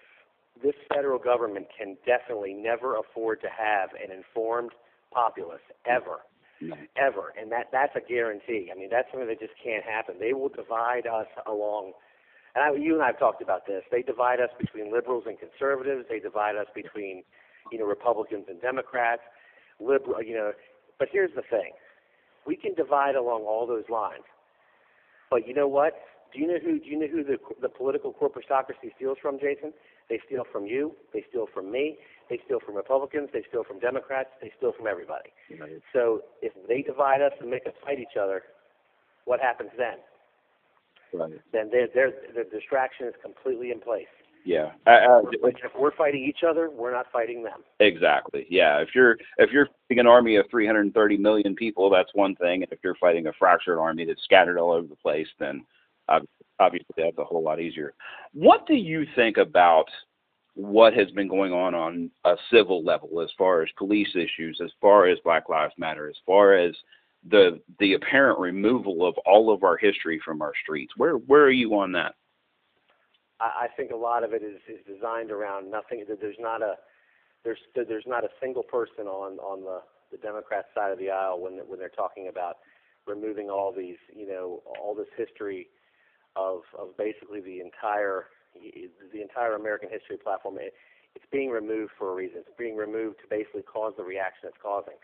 This 0.61 0.75
federal 0.93 1.19
government 1.19 1.67
can 1.77 1.97
definitely 2.05 2.53
never 2.53 2.97
afford 2.97 3.41
to 3.41 3.47
have 3.47 3.89
an 3.93 4.15
informed 4.15 4.71
populace 5.11 5.61
ever, 5.85 6.21
ever, 6.95 7.33
and 7.39 7.51
that 7.51 7.67
that's 7.71 7.95
a 7.95 8.01
guarantee. 8.01 8.69
I 8.71 8.77
mean, 8.77 8.89
that's 8.91 9.07
something 9.11 9.27
that 9.27 9.39
just 9.39 9.53
can't 9.63 9.83
happen. 9.83 10.15
They 10.19 10.33
will 10.33 10.49
divide 10.49 11.07
us 11.07 11.27
along 11.47 11.93
and 12.55 12.63
I, 12.63 12.79
you 12.79 12.93
and 12.93 13.01
I 13.01 13.07
have 13.07 13.19
talked 13.19 13.41
about 13.41 13.65
this. 13.65 13.83
They 13.91 14.01
divide 14.01 14.39
us 14.39 14.49
between 14.59 14.93
liberals 14.93 15.23
and 15.25 15.37
conservatives. 15.39 16.05
They 16.09 16.19
divide 16.19 16.55
us 16.55 16.67
between, 16.75 17.23
you 17.71 17.79
know, 17.79 17.85
Republicans 17.85 18.45
and 18.47 18.61
Democrats. 18.61 19.21
Liberal, 19.79 20.21
you 20.21 20.35
know. 20.35 20.51
But 20.99 21.07
here's 21.11 21.33
the 21.35 21.41
thing: 21.49 21.71
we 22.45 22.55
can 22.55 22.75
divide 22.75 23.15
along 23.15 23.43
all 23.43 23.65
those 23.65 23.85
lines. 23.89 24.23
But 25.31 25.47
you 25.47 25.53
know 25.55 25.67
what? 25.67 25.93
Do 26.33 26.39
you 26.39 26.47
know 26.47 26.59
who? 26.63 26.79
Do 26.79 26.85
you 26.85 26.99
know 26.99 27.07
who 27.07 27.23
the 27.23 27.37
the 27.61 27.69
political 27.69 28.13
corporatocracy 28.13 28.95
steals 28.95 29.17
from, 29.21 29.39
Jason? 29.39 29.71
They 30.09 30.19
steal 30.25 30.43
from 30.51 30.65
you. 30.65 30.95
They 31.13 31.23
steal 31.29 31.47
from 31.53 31.71
me. 31.71 31.97
They 32.29 32.39
steal 32.45 32.59
from 32.59 32.75
Republicans. 32.75 33.29
They 33.31 33.43
steal 33.49 33.63
from 33.63 33.79
Democrats. 33.79 34.29
They 34.41 34.51
steal 34.57 34.73
from 34.75 34.87
everybody. 34.87 35.29
So 35.93 36.21
if 36.41 36.53
they 36.67 36.81
divide 36.81 37.21
us 37.21 37.31
and 37.39 37.49
make 37.49 37.65
us 37.65 37.73
fight 37.85 37.99
each 37.99 38.17
other, 38.19 38.43
what 39.25 39.39
happens 39.39 39.69
then? 39.77 39.97
Right. 41.13 41.39
Then 41.51 41.69
their 41.71 41.87
their 41.93 42.11
the 42.35 42.43
distraction 42.49 43.07
is 43.07 43.13
completely 43.21 43.71
in 43.71 43.79
place. 43.79 44.07
Yeah. 44.45 44.71
I, 44.85 44.91
I, 44.91 45.21
If 45.43 45.71
we're 45.79 45.95
fighting 45.95 46.23
each 46.23 46.43
other, 46.47 46.69
we're 46.69 46.91
not 46.91 47.05
fighting 47.13 47.43
them. 47.43 47.63
Exactly. 47.79 48.45
Yeah. 48.49 48.79
If 48.79 48.89
you're 48.93 49.17
if 49.37 49.51
you're 49.51 49.67
fighting 49.87 49.99
an 49.99 50.07
army 50.07 50.35
of 50.35 50.45
330 50.51 51.17
million 51.17 51.55
people, 51.55 51.89
that's 51.89 52.09
one 52.13 52.35
thing. 52.35 52.63
And 52.63 52.71
if 52.71 52.79
you're 52.83 52.95
fighting 52.95 53.27
a 53.27 53.33
fractured 53.39 53.79
army 53.79 54.05
that's 54.05 54.23
scattered 54.23 54.57
all 54.57 54.71
over 54.71 54.87
the 54.87 54.95
place, 54.95 55.27
then 55.39 55.65
obviously 56.59 56.87
that's 56.97 57.17
a 57.17 57.23
whole 57.23 57.43
lot 57.43 57.59
easier. 57.59 57.93
What 58.33 58.65
do 58.67 58.75
you 58.75 59.05
think 59.15 59.37
about 59.37 59.85
what 60.55 60.93
has 60.93 61.09
been 61.11 61.27
going 61.27 61.51
on 61.51 61.73
on 61.73 62.11
a 62.25 62.35
civil 62.51 62.83
level, 62.83 63.21
as 63.21 63.29
far 63.37 63.63
as 63.63 63.69
police 63.77 64.15
issues, 64.15 64.59
as 64.63 64.69
far 64.79 65.07
as 65.07 65.17
Black 65.23 65.49
Lives 65.49 65.73
Matter, 65.77 66.07
as 66.07 66.15
far 66.25 66.53
as 66.53 66.75
the 67.29 67.59
the 67.79 67.93
apparent 67.93 68.39
removal 68.39 69.07
of 69.07 69.15
all 69.25 69.51
of 69.51 69.63
our 69.63 69.77
history 69.77 70.21
from 70.23 70.41
our 70.41 70.53
streets? 70.61 70.93
Where 70.97 71.15
where 71.15 71.43
are 71.43 71.51
you 71.51 71.73
on 71.75 71.91
that? 71.93 72.15
I, 73.39 73.67
think 73.75 73.91
a 73.91 73.95
lot 73.95 74.23
of 74.23 74.31
it 74.31 74.41
is, 74.41 74.59
is 74.69 74.79
designed 74.87 75.29
around 75.29 75.69
nothing. 75.69 76.05
There's 76.07 76.37
not 76.39 76.61
a 76.61 76.75
there's 77.43 77.57
there's 77.75 78.05
not 78.07 78.23
a 78.23 78.29
single 78.41 78.63
person 78.63 79.05
on 79.07 79.37
on 79.39 79.63
the 79.63 79.81
the 80.11 80.17
Democrat 80.17 80.65
side 80.75 80.91
of 80.91 80.99
the 80.99 81.09
aisle 81.09 81.41
when 81.41 81.57
when 81.67 81.79
they're 81.79 81.89
talking 81.89 82.27
about 82.29 82.57
removing 83.07 83.49
all 83.49 83.73
these 83.75 83.97
you 84.15 84.27
know 84.27 84.61
all 84.79 84.95
this 84.95 85.07
history 85.17 85.67
of 86.35 86.61
of 86.77 86.95
basically 86.97 87.41
the 87.41 87.59
entire 87.59 88.25
the 88.53 89.21
entire 89.21 89.55
American 89.55 89.89
history 89.89 90.17
platform. 90.17 90.57
It, 90.59 90.73
it's 91.15 91.25
being 91.31 91.49
removed 91.49 91.91
for 91.97 92.11
a 92.11 92.15
reason. 92.15 92.39
It's 92.39 92.57
being 92.57 92.75
removed 92.75 93.17
to 93.21 93.27
basically 93.29 93.61
cause 93.61 93.93
the 93.97 94.03
reaction 94.03 94.49
it's 94.49 94.57
causing. 94.61 94.97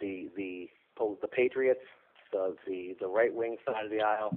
The 0.00 0.30
the 0.36 0.68
the 0.98 1.28
Patriots, 1.28 1.84
the 2.32 2.56
the, 2.66 2.96
the 3.00 3.08
right 3.08 3.32
wing 3.32 3.56
side 3.64 3.84
of 3.84 3.90
the 3.90 4.00
aisle, 4.00 4.36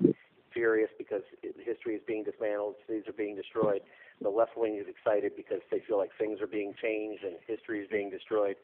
furious 0.54 0.90
because 0.98 1.22
history 1.42 1.96
is 1.96 2.02
being 2.08 2.24
dismantled, 2.24 2.76
cities 2.88 3.04
are 3.08 3.14
being 3.14 3.36
destroyed. 3.36 3.82
The 4.22 4.30
left 4.30 4.58
wing 4.58 4.78
is 4.82 4.88
excited 4.88 5.34
because 5.36 5.62
they 5.70 5.82
feel 5.88 5.98
like 5.98 6.10
things 6.18 6.42
are 6.42 6.48
being 6.48 6.74
changed 6.82 7.24
and 7.24 7.36
history 7.46 7.80
is 7.82 7.88
being 7.92 8.10
destroyed. 8.10 8.56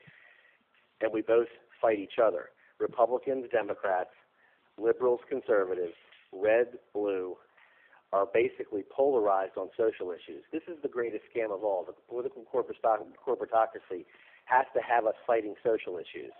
And 1.01 1.11
we 1.13 1.21
both 1.21 1.47
fight 1.81 1.99
each 1.99 2.17
other. 2.23 2.49
Republicans, 2.79 3.45
Democrats, 3.51 4.09
liberals, 4.81 5.19
conservatives, 5.29 5.93
red, 6.31 6.67
blue, 6.93 7.35
are 8.13 8.29
basically 8.29 8.85
polarized 8.93 9.57
on 9.57 9.73
social 9.75 10.13
issues. 10.13 10.45
This 10.53 10.61
is 10.69 10.77
the 10.85 10.87
greatest 10.87 11.25
scam 11.33 11.49
of 11.49 11.65
all. 11.65 11.83
The 11.83 11.97
political 12.07 12.45
corporatocracy 12.45 14.05
has 14.45 14.65
to 14.77 14.81
have 14.85 15.07
us 15.07 15.17
fighting 15.25 15.55
social 15.65 15.97
issues. 15.97 16.31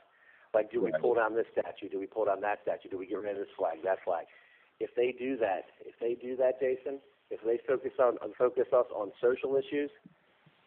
Like, 0.53 0.71
do 0.71 0.79
we 0.85 0.93
pull 1.01 1.15
down 1.15 1.33
this 1.33 1.49
statue? 1.51 1.89
Do 1.89 1.99
we 1.99 2.05
pull 2.05 2.25
down 2.25 2.41
that 2.41 2.59
statue? 2.61 2.89
Do 2.89 2.99
we 2.99 3.07
get 3.07 3.17
rid 3.17 3.33
of 3.33 3.41
this 3.41 3.53
flag, 3.57 3.81
that 3.83 3.97
flag? 4.05 4.29
If 4.79 4.93
they 4.95 5.15
do 5.17 5.35
that, 5.37 5.65
if 5.81 5.97
they 5.99 6.13
do 6.13 6.37
that, 6.37 6.61
Jason, 6.61 7.01
if 7.31 7.41
they 7.41 7.57
focus 7.65 7.97
on 7.97 8.17
focus 8.37 8.67
us 8.69 8.85
on 8.93 9.11
social 9.19 9.57
issues, 9.57 9.89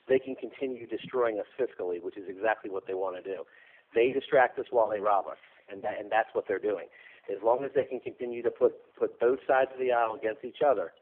they 0.09 0.19
can 0.19 0.35
continue 0.35 0.87
destroying 0.89 1.39
us 1.39 1.47
fiscally, 1.55 2.03
which 2.03 2.17
is 2.17 2.27
exactly 2.29 2.71
what 2.71 2.87
they 2.89 2.95
want 2.95 3.15
to 3.15 3.23
do. 3.23 3.45
They 3.95 4.11
distract 4.11 4.59
us 4.59 4.67
while 4.71 4.91
they 4.91 4.99
rob 4.99 5.27
us, 5.27 5.39
and 5.71 5.83
that, 5.83 6.01
and 6.01 6.11
that's 6.11 6.31
what 6.33 6.47
they're 6.49 6.59
doing. 6.59 6.87
As 7.31 7.43
long 7.43 7.65
as 7.65 7.71
they 7.75 7.85
can 7.85 8.01
continue 8.01 8.43
to 8.43 8.51
put 8.51 8.75
put 8.99 9.19
both 9.19 9.39
sides 9.47 9.71
of 9.73 9.81
the 9.81 9.93
aisle 9.93 10.17
against 10.19 10.45
each 10.45 10.63
other, 10.67 10.93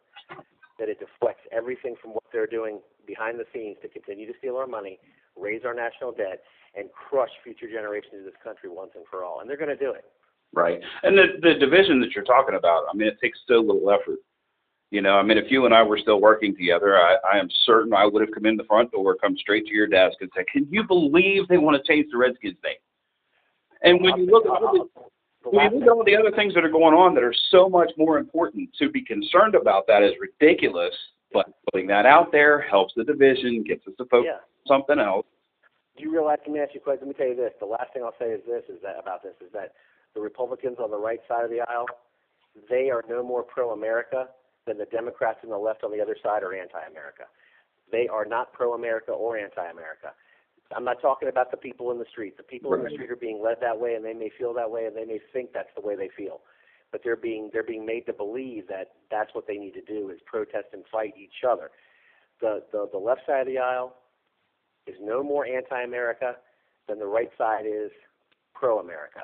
that 0.79 0.89
it 0.89 0.99
deflects 0.99 1.43
everything 1.53 1.95
from 2.01 2.13
what 2.13 2.25
they're 2.33 2.47
doing 2.47 2.81
behind 3.07 3.39
the 3.39 3.45
scenes 3.53 3.77
to 3.83 3.89
continue 3.89 4.27
to 4.27 4.33
steal 4.39 4.57
our 4.57 4.67
money, 4.67 4.99
raise 5.37 5.63
our 5.65 5.75
national 5.75 6.13
debt, 6.13 6.43
and 6.75 6.89
crush 6.93 7.31
future 7.43 7.69
generations 7.69 8.15
of 8.21 8.25
this 8.25 8.35
country 8.43 8.71
once 8.71 8.91
and 8.95 9.05
for 9.11 9.25
all. 9.25 9.41
And 9.41 9.49
they're 9.49 9.59
going 9.59 9.77
to 9.77 9.77
do 9.77 9.91
it. 9.93 10.05
Right. 10.53 10.81
And 11.03 11.17
the 11.19 11.27
the 11.43 11.55
division 11.55 12.01
that 12.01 12.13
you're 12.15 12.25
talking 12.25 12.55
about, 12.55 12.85
I 12.93 12.97
mean, 12.97 13.09
it 13.09 13.19
takes 13.21 13.39
so 13.47 13.55
little 13.55 13.91
effort. 13.91 14.19
You 14.91 15.03
know, 15.03 15.17
I 15.17 15.23
mean, 15.23 15.39
if 15.39 15.51
you 15.51 15.65
and 15.67 15.75
I 15.75 15.83
were 15.83 15.99
still 15.99 16.21
working 16.21 16.55
together, 16.55 16.97
I, 16.97 17.17
I 17.33 17.39
am 17.39 17.49
certain 17.67 17.93
I 17.93 18.07
would 18.07 18.21
have 18.21 18.33
come 18.33 18.47
in 18.47 18.57
the 18.57 18.65
front 18.65 18.93
door, 18.93 19.17
come 19.17 19.37
straight 19.37 19.67
to 19.67 19.75
your 19.75 19.89
desk, 19.89 20.19
and 20.21 20.31
said, 20.37 20.47
"Can 20.47 20.69
you 20.71 20.85
believe 20.85 21.49
they 21.49 21.59
want 21.59 21.77
to 21.77 21.93
change 21.93 22.07
the 22.13 22.19
Redskins 22.19 22.57
name?" 22.63 22.75
And 23.83 24.01
when 24.01 24.17
you 24.21 24.27
look 24.27 24.47
at 24.47 24.51
all 24.51 24.89
the, 24.95 25.03
when 25.45 25.73
you 25.73 25.79
look 25.79 25.83
at 25.83 25.89
all 25.89 26.05
the 26.05 26.17
other 26.17 26.31
things 26.35 26.55
that 26.55 26.65
are 26.65 26.71
going 26.71 26.95
on 26.95 27.15
that 27.15 27.23
are 27.23 27.35
so 27.51 27.69
much 27.69 27.91
more 27.97 28.19
important, 28.19 28.71
to 28.79 28.91
be 28.91 29.03
concerned 29.03 29.55
about 29.55 29.87
that 29.87 30.03
is 30.03 30.13
ridiculous. 30.21 30.95
But 31.33 31.47
putting 31.73 31.87
that 31.89 32.07
out 32.07 32.31
there 32.31 32.61
helps 32.61 32.95
the 32.95 33.05
division, 33.05 33.65
gets 33.65 33.87
us 33.89 33.95
to 33.99 34.05
focus 34.07 34.27
Yeah. 34.27 34.37
on 34.37 34.67
something 34.67 34.99
else. 34.99 35.27
Do 35.97 36.03
you 36.05 36.11
realize? 36.11 36.39
Let 36.47 36.51
me 36.51 36.61
ask 36.61 36.75
you 36.75 36.81
a 36.81 36.85
question. 36.85 37.07
Let 37.07 37.19
me 37.19 37.19
tell 37.19 37.29
you 37.29 37.37
this. 37.37 37.53
The 37.59 37.67
last 37.67 37.93
thing 37.93 38.03
I'll 38.03 38.17
say 38.19 38.31
is 38.31 38.45
this: 38.45 38.65
is 38.69 38.81
that 38.83 38.99
about 38.99 39.23
this 39.23 39.35
is 39.41 39.51
that 39.53 39.75
the 40.15 40.21
Republicans 40.21 40.79
on 40.79 40.91
the 40.91 40.99
right 40.99 41.21
side 41.27 41.45
of 41.45 41.51
the 41.51 41.61
aisle, 41.61 41.87
they 42.69 42.91
are 42.91 43.05
no 43.09 43.23
more 43.23 43.43
pro-America 43.43 44.29
than 44.65 44.79
the 44.79 44.87
Democrats 44.87 45.39
on 45.45 45.51
the 45.51 45.59
left 45.59 45.85
on 45.85 45.91
the 45.91 46.01
other 46.01 46.17
side 46.23 46.43
are 46.43 46.55
anti-America. 46.55 47.25
They 47.91 48.09
are 48.09 48.25
not 48.25 48.53
pro-America 48.53 49.13
or 49.13 49.37
anti-America. 49.37 50.15
I'm 50.75 50.85
not 50.85 51.01
talking 51.01 51.29
about 51.29 51.51
the 51.51 51.57
people 51.57 51.91
in 51.91 51.99
the 51.99 52.07
street. 52.07 52.37
The 52.37 52.43
people 52.43 52.73
in 52.75 52.81
the 52.81 52.87
Right. 52.87 52.95
street 52.95 53.11
are 53.11 53.17
being 53.17 53.41
led 53.43 53.61
that 53.61 53.79
way, 53.79 53.95
and 53.95 54.05
they 54.05 54.15
may 54.15 54.31
feel 54.31 54.53
that 54.55 54.71
way, 54.71 54.87
and 54.87 54.97
they 54.97 55.05
may 55.05 55.19
think 55.33 55.53
that's 55.53 55.73
the 55.75 55.81
way 55.81 55.95
they 55.95 56.09
feel. 56.09 56.41
But 56.91 57.03
they're 57.03 57.17
being 57.17 57.51
they're 57.53 57.63
being 57.63 57.85
made 57.85 58.07
to 58.07 58.13
believe 58.13 58.67
that 58.69 58.93
that's 59.11 59.35
what 59.35 59.47
they 59.47 59.59
need 59.59 59.75
to 59.75 59.83
do 59.83 60.11
is 60.11 60.21
protest 60.27 60.69
and 60.73 60.87
fight 60.87 61.15
each 61.17 61.45
other. 61.47 61.71
The 62.41 62.65
the, 62.73 62.89
the 62.93 62.99
left 62.99 63.27
side 63.27 63.41
of 63.41 63.47
the 63.47 63.59
aisle 63.59 63.97
is 64.87 64.97
no 65.01 65.23
more 65.23 65.47
anti-America 65.47 66.37
than 66.87 66.99
the 66.99 67.07
right 67.07 67.31
side 67.39 67.67
is 67.67 67.91
pro-America. 68.55 69.23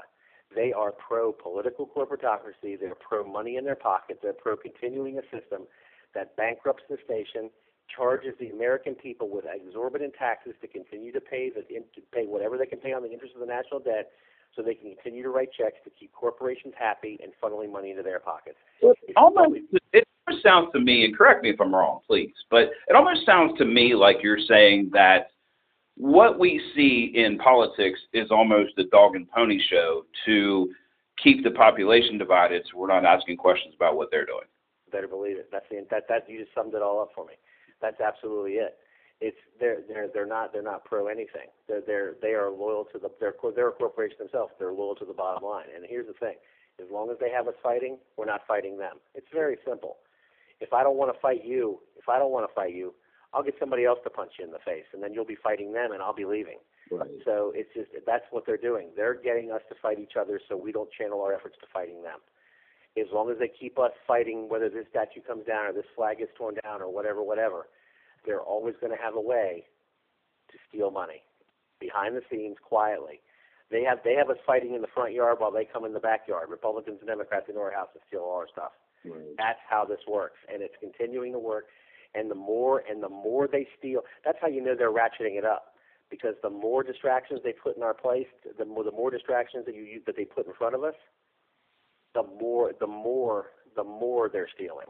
They 0.54 0.72
are 0.72 0.90
pro-political 0.92 1.86
corporatocracy. 1.86 2.80
They're 2.80 2.94
pro-money 2.94 3.56
in 3.56 3.64
their 3.64 3.76
pocket. 3.76 4.18
They're 4.22 4.32
pro-continuing 4.32 5.18
a 5.18 5.22
system 5.30 5.66
that 6.14 6.34
bankrupts 6.36 6.82
the 6.88 6.96
station, 7.04 7.50
charges 7.94 8.34
the 8.38 8.48
American 8.50 8.94
people 8.94 9.28
with 9.28 9.44
exorbitant 9.44 10.14
taxes 10.18 10.54
to 10.60 10.68
continue 10.68 11.12
to 11.12 11.20
pay 11.20 11.50
the 11.50 11.62
to 11.62 12.00
pay 12.12 12.26
whatever 12.26 12.56
they 12.56 12.66
can 12.66 12.78
pay 12.78 12.92
on 12.92 13.02
the 13.02 13.10
interest 13.10 13.34
of 13.34 13.40
the 13.40 13.46
national 13.46 13.80
debt, 13.80 14.10
so 14.54 14.62
they 14.62 14.74
can 14.74 14.94
continue 14.94 15.22
to 15.22 15.30
write 15.30 15.48
checks 15.52 15.76
to 15.84 15.90
keep 15.90 16.12
corporations 16.12 16.74
happy 16.78 17.18
and 17.22 17.32
funneling 17.42 17.72
money 17.72 17.90
into 17.90 18.02
their 18.02 18.20
pockets. 18.20 18.56
It 18.82 18.96
almost 19.16 19.60
it 19.92 20.06
almost 20.26 20.42
sounds 20.42 20.68
to 20.72 20.80
me, 20.80 21.04
and 21.04 21.16
correct 21.16 21.42
me 21.42 21.50
if 21.50 21.60
I'm 21.60 21.74
wrong, 21.74 22.00
please, 22.06 22.34
but 22.50 22.70
it 22.88 22.94
almost 22.94 23.26
sounds 23.26 23.56
to 23.58 23.64
me 23.64 23.94
like 23.94 24.18
you're 24.22 24.38
saying 24.38 24.90
that 24.92 25.30
what 25.96 26.38
we 26.38 26.60
see 26.74 27.12
in 27.14 27.36
politics 27.38 28.00
is 28.12 28.30
almost 28.30 28.72
a 28.78 28.84
dog 28.84 29.16
and 29.16 29.30
pony 29.30 29.60
show 29.68 30.04
to 30.26 30.70
keep 31.22 31.44
the 31.44 31.50
population 31.50 32.16
divided, 32.16 32.62
so 32.70 32.78
we're 32.78 32.88
not 32.88 33.04
asking 33.04 33.36
questions 33.36 33.74
about 33.76 33.96
what 33.96 34.10
they're 34.10 34.26
doing. 34.26 34.46
better 34.90 35.08
believe 35.08 35.36
it. 35.36 35.48
That's 35.52 35.66
the 35.70 35.84
that 35.90 36.04
that 36.08 36.28
you 36.28 36.40
just 36.40 36.54
summed 36.54 36.74
it 36.74 36.82
all 36.82 37.00
up 37.02 37.10
for 37.14 37.26
me. 37.26 37.34
That's 37.80 38.00
absolutely 38.00 38.52
it. 38.54 38.76
It's 39.20 39.36
they're 39.58 39.82
they're 39.86 40.08
they're 40.12 40.26
not 40.26 40.52
they're 40.52 40.62
not 40.62 40.84
pro 40.84 41.08
anything. 41.08 41.48
They're 41.68 41.82
they're 41.86 42.14
they 42.22 42.32
are 42.32 42.50
loyal 42.50 42.86
to 42.92 42.98
the 42.98 43.10
they're 43.20 43.34
co- 43.38 43.52
they're 43.52 43.68
a 43.68 43.72
corporation 43.72 44.16
themselves. 44.18 44.52
They're 44.58 44.72
loyal 44.72 44.94
to 44.96 45.04
the 45.04 45.12
bottom 45.12 45.44
line. 45.44 45.66
And 45.74 45.84
here's 45.86 46.06
the 46.06 46.14
thing: 46.14 46.36
as 46.80 46.86
long 46.90 47.10
as 47.10 47.18
they 47.20 47.30
have 47.30 47.46
us 47.46 47.54
fighting, 47.62 47.98
we're 48.16 48.24
not 48.24 48.40
fighting 48.48 48.78
them. 48.78 48.96
It's 49.14 49.26
very 49.32 49.58
simple. 49.66 49.98
If 50.60 50.72
I 50.72 50.82
don't 50.82 50.96
want 50.96 51.12
to 51.14 51.20
fight 51.20 51.44
you, 51.44 51.80
if 51.96 52.08
I 52.08 52.18
don't 52.18 52.32
want 52.32 52.48
to 52.48 52.54
fight 52.54 52.74
you, 52.74 52.94
I'll 53.32 53.42
get 53.42 53.54
somebody 53.60 53.84
else 53.84 53.98
to 54.04 54.10
punch 54.10 54.32
you 54.38 54.44
in 54.44 54.50
the 54.50 54.58
face, 54.64 54.84
and 54.92 55.02
then 55.02 55.12
you'll 55.12 55.24
be 55.24 55.36
fighting 55.36 55.72
them, 55.72 55.92
and 55.92 56.02
I'll 56.02 56.14
be 56.14 56.24
leaving. 56.24 56.58
Right. 56.90 57.08
So 57.24 57.52
it's 57.54 57.70
just 57.74 57.90
that's 58.06 58.24
what 58.30 58.44
they're 58.46 58.56
doing. 58.56 58.88
They're 58.96 59.14
getting 59.14 59.52
us 59.52 59.62
to 59.68 59.74
fight 59.80 59.98
each 59.98 60.16
other, 60.18 60.40
so 60.48 60.56
we 60.56 60.72
don't 60.72 60.90
channel 60.92 61.22
our 61.22 61.34
efforts 61.34 61.56
to 61.60 61.66
fighting 61.72 62.02
them. 62.02 62.18
As 63.00 63.08
long 63.12 63.30
as 63.30 63.38
they 63.38 63.48
keep 63.48 63.78
us 63.78 63.92
fighting, 64.06 64.48
whether 64.48 64.68
this 64.68 64.86
statue 64.90 65.20
comes 65.20 65.46
down 65.46 65.66
or 65.66 65.72
this 65.72 65.86
flag 65.96 66.18
gets 66.18 66.32
torn 66.36 66.56
down 66.62 66.82
or 66.82 66.92
whatever, 66.92 67.22
whatever, 67.22 67.68
they're 68.26 68.40
always 68.40 68.74
going 68.80 68.94
to 68.96 69.02
have 69.02 69.14
a 69.14 69.20
way 69.20 69.64
to 70.50 70.58
steal 70.68 70.90
money 70.90 71.22
behind 71.78 72.16
the 72.16 72.22
scenes 72.30 72.56
quietly. 72.62 73.20
They 73.70 73.82
have 73.84 74.00
they 74.04 74.14
have 74.14 74.28
us 74.30 74.36
fighting 74.46 74.74
in 74.74 74.82
the 74.82 74.88
front 74.88 75.12
yard 75.12 75.38
while 75.38 75.52
they 75.52 75.64
come 75.64 75.84
in 75.84 75.92
the 75.92 76.00
backyard. 76.00 76.50
Republicans 76.50 76.98
and 77.00 77.08
Democrats 77.08 77.46
in 77.48 77.56
our 77.56 77.70
house 77.72 77.88
and 77.94 78.02
steal 78.08 78.20
all 78.20 78.36
our 78.38 78.48
stuff. 78.48 78.72
That's 79.38 79.60
how 79.68 79.84
this 79.84 80.00
works, 80.08 80.36
and 80.52 80.62
it's 80.62 80.74
continuing 80.80 81.32
to 81.32 81.38
work. 81.38 81.66
And 82.14 82.30
the 82.30 82.34
more 82.34 82.82
and 82.90 83.02
the 83.02 83.08
more 83.08 83.46
they 83.46 83.66
steal, 83.78 84.02
that's 84.24 84.38
how 84.40 84.48
you 84.48 84.60
know 84.60 84.74
they're 84.76 84.92
ratcheting 84.92 85.38
it 85.38 85.44
up. 85.44 85.74
Because 86.10 86.34
the 86.42 86.50
more 86.50 86.82
distractions 86.82 87.40
they 87.44 87.52
put 87.52 87.76
in 87.76 87.84
our 87.84 87.94
place, 87.94 88.26
the 88.58 88.64
more 88.64 88.82
the 88.82 88.90
more 88.90 89.10
distractions 89.12 89.64
that 89.66 89.74
you 89.76 89.82
you- 89.82 90.02
that 90.06 90.16
they 90.16 90.24
put 90.24 90.46
in 90.46 90.52
front 90.54 90.74
of 90.74 90.82
us, 90.82 90.96
the 92.14 92.22
more 92.40 92.72
the 92.80 92.86
more 92.86 93.46
the 93.76 93.84
more 93.84 94.28
they're 94.28 94.48
stealing. 94.54 94.86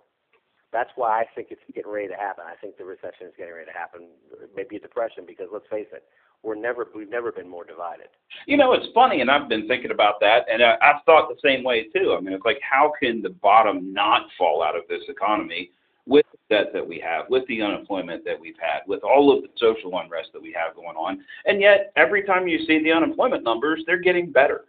That's 0.73 0.91
why 0.95 1.21
I 1.21 1.25
think 1.35 1.49
it's 1.51 1.61
getting 1.75 1.91
ready 1.91 2.09
to 2.09 2.15
happen. 2.15 2.45
I 2.47 2.55
think 2.61 2.79
the 2.79 2.85
recession 2.85 3.27
is 3.27 3.33
getting 3.37 3.55
ready 3.55 3.67
to 3.67 3.77
happen. 3.77 4.07
Maybe 4.55 4.77
a 4.77 4.81
depression, 4.81 5.25
because 5.27 5.49
let's 5.53 5.67
face 5.69 5.89
it, 5.93 6.05
we're 6.43 6.55
never 6.55 6.87
we've 6.95 7.11
never 7.11 7.33
been 7.33 7.49
more 7.49 7.65
divided. 7.65 8.07
You 8.47 8.57
know, 8.57 8.73
it's 8.73 8.87
funny, 8.95 9.21
and 9.21 9.31
I've 9.31 9.49
been 9.49 9.67
thinking 9.67 9.91
about 9.91 10.21
that, 10.21 10.47
and 10.51 10.63
I, 10.63 10.77
I've 10.81 11.03
thought 11.05 11.29
the 11.29 11.41
same 11.45 11.65
way 11.65 11.89
too. 11.89 12.15
I 12.17 12.21
mean, 12.21 12.33
it's 12.33 12.45
like, 12.45 12.61
how 12.63 12.93
can 13.01 13.21
the 13.21 13.31
bottom 13.31 13.93
not 13.93 14.23
fall 14.39 14.63
out 14.63 14.77
of 14.77 14.83
this 14.89 15.03
economy 15.09 15.73
with 16.07 16.25
the 16.33 16.57
debt 16.57 16.73
that 16.73 16.87
we 16.87 16.99
have, 17.01 17.27
with 17.29 17.47
the 17.49 17.61
unemployment 17.61 18.25
that 18.25 18.41
we've 18.41 18.59
had, 18.61 18.81
with 18.87 19.03
all 19.03 19.37
of 19.37 19.43
the 19.43 19.49
social 19.59 19.99
unrest 19.99 20.31
that 20.33 20.41
we 20.43 20.53
have 20.53 20.75
going 20.75 20.97
on, 20.97 21.19
and 21.47 21.61
yet 21.61 21.93
every 21.97 22.23
time 22.23 22.49
you 22.49 22.65
see 22.67 22.83
the 22.83 22.93
unemployment 22.93 23.43
numbers, 23.45 23.83
they're 23.87 24.01
getting 24.01 24.31
better. 24.31 24.65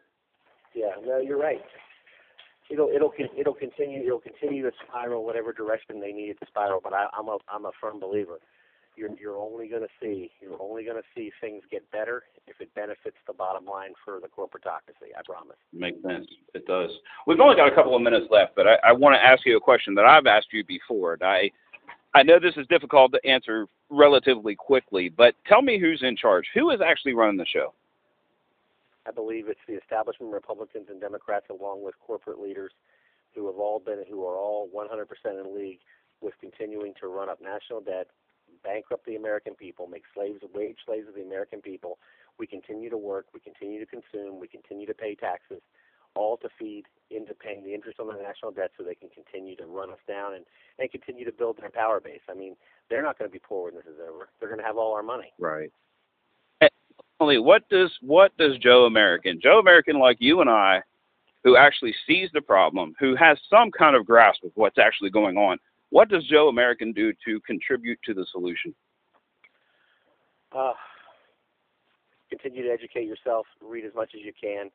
Yeah, 0.73 0.91
no, 1.05 1.19
you're 1.19 1.39
right. 1.39 1.61
It'll 2.71 2.89
it'll 2.89 3.11
it'll 3.37 3.53
continue 3.53 4.01
it'll 4.01 4.21
continue 4.21 4.63
to 4.63 4.71
spiral 4.87 5.25
whatever 5.25 5.51
direction 5.51 5.99
they 5.99 6.13
need 6.13 6.29
it 6.29 6.39
to 6.39 6.47
spiral. 6.47 6.79
But 6.81 6.93
I, 6.93 7.07
I'm 7.17 7.27
a 7.27 7.37
I'm 7.51 7.65
a 7.65 7.71
firm 7.81 7.99
believer. 7.99 8.39
You're 8.95 9.09
you're 9.19 9.37
only 9.37 9.67
going 9.67 9.81
to 9.81 9.89
see 10.01 10.31
you're 10.41 10.61
only 10.61 10.83
going 10.83 10.97
to 10.97 11.03
see 11.15 11.31
things 11.41 11.63
get 11.69 11.89
better 11.91 12.23
if 12.47 12.59
it 12.59 12.73
benefits 12.75 13.17
the 13.27 13.33
bottom 13.33 13.65
line 13.65 13.91
for 14.05 14.19
the 14.19 14.27
corporatocracy. 14.27 15.11
I 15.17 15.21
promise. 15.25 15.57
Makes 15.73 16.01
sense. 16.01 16.27
It 16.53 16.65
does. 16.65 16.91
We've 17.27 17.39
only 17.39 17.55
got 17.55 17.71
a 17.71 17.75
couple 17.75 17.95
of 17.95 18.01
minutes 18.01 18.27
left, 18.29 18.55
but 18.55 18.67
I, 18.67 18.75
I 18.83 18.91
want 18.91 19.15
to 19.15 19.23
ask 19.23 19.45
you 19.45 19.57
a 19.57 19.61
question 19.61 19.93
that 19.95 20.05
I've 20.05 20.27
asked 20.27 20.47
you 20.51 20.63
before. 20.65 21.13
And 21.13 21.23
I, 21.23 21.51
I 22.13 22.23
know 22.23 22.39
this 22.39 22.55
is 22.57 22.67
difficult 22.67 23.13
to 23.13 23.29
answer 23.29 23.67
relatively 23.89 24.55
quickly, 24.55 25.09
but 25.09 25.35
tell 25.47 25.61
me 25.61 25.79
who's 25.79 26.03
in 26.03 26.15
charge. 26.17 26.45
Who 26.53 26.71
is 26.71 26.79
actually 26.85 27.13
running 27.13 27.37
the 27.37 27.45
show? 27.45 27.73
I 29.07 29.11
believe 29.11 29.47
it's 29.47 29.59
the 29.67 29.75
establishment 29.75 30.33
Republicans 30.33 30.87
and 30.89 31.01
Democrats, 31.01 31.47
along 31.49 31.83
with 31.83 31.95
corporate 31.99 32.39
leaders, 32.39 32.71
who 33.33 33.47
have 33.47 33.57
all 33.57 33.79
been 33.79 34.03
who 34.09 34.25
are 34.25 34.37
all 34.37 34.69
100% 34.69 35.05
in 35.25 35.55
league 35.55 35.79
with 36.21 36.33
continuing 36.39 36.93
to 37.01 37.07
run 37.07 37.29
up 37.29 37.39
national 37.41 37.81
debt, 37.81 38.07
bankrupt 38.63 39.05
the 39.05 39.15
American 39.15 39.55
people, 39.55 39.87
make 39.87 40.03
slaves, 40.13 40.41
wage 40.53 40.77
slaves 40.85 41.07
of 41.07 41.15
the 41.15 41.21
American 41.21 41.61
people. 41.61 41.97
We 42.37 42.45
continue 42.45 42.89
to 42.89 42.97
work, 42.97 43.27
we 43.33 43.39
continue 43.39 43.79
to 43.79 43.85
consume, 43.85 44.39
we 44.39 44.47
continue 44.47 44.85
to 44.85 44.93
pay 44.93 45.15
taxes, 45.15 45.61
all 46.15 46.37
to 46.37 46.49
feed 46.59 46.83
into 47.09 47.33
paying 47.33 47.63
the 47.63 47.73
interest 47.73 47.99
on 47.99 48.07
the 48.07 48.21
national 48.21 48.51
debt, 48.51 48.71
so 48.77 48.83
they 48.83 48.95
can 48.95 49.09
continue 49.09 49.55
to 49.55 49.65
run 49.65 49.89
us 49.89 49.99
down 50.07 50.33
and 50.35 50.45
and 50.79 50.91
continue 50.91 51.25
to 51.25 51.31
build 51.31 51.57
their 51.59 51.69
power 51.69 51.99
base. 51.99 52.21
I 52.29 52.33
mean, 52.33 52.55
they're 52.89 53.03
not 53.03 53.17
going 53.17 53.29
to 53.29 53.33
be 53.33 53.41
poor 53.41 53.65
when 53.65 53.75
this 53.75 53.85
is 53.85 53.99
over. 53.99 54.29
They're 54.39 54.49
going 54.49 54.59
to 54.59 54.65
have 54.65 54.77
all 54.77 54.93
our 54.93 55.03
money. 55.03 55.33
Right. 55.39 55.71
What 57.21 57.67
does 57.69 57.91
what 58.01 58.35
does 58.37 58.57
Joe 58.57 58.85
American, 58.85 59.39
Joe 59.41 59.59
American 59.59 59.99
like 59.99 60.17
you 60.19 60.41
and 60.41 60.49
I, 60.49 60.81
who 61.43 61.55
actually 61.55 61.93
sees 62.07 62.29
the 62.33 62.41
problem, 62.41 62.95
who 62.99 63.15
has 63.15 63.37
some 63.49 63.69
kind 63.71 63.95
of 63.95 64.05
grasp 64.05 64.43
of 64.43 64.51
what's 64.55 64.79
actually 64.79 65.11
going 65.11 65.37
on, 65.37 65.57
what 65.91 66.09
does 66.09 66.23
Joe 66.25 66.47
American 66.47 66.91
do 66.91 67.13
to 67.25 67.39
contribute 67.41 67.99
to 68.05 68.13
the 68.13 68.25
solution? 68.31 68.73
Uh, 70.51 70.73
continue 72.29 72.63
to 72.63 72.69
educate 72.69 73.05
yourself. 73.05 73.45
Read 73.61 73.85
as 73.85 73.93
much 73.93 74.11
as 74.15 74.21
you 74.23 74.33
can. 74.41 74.71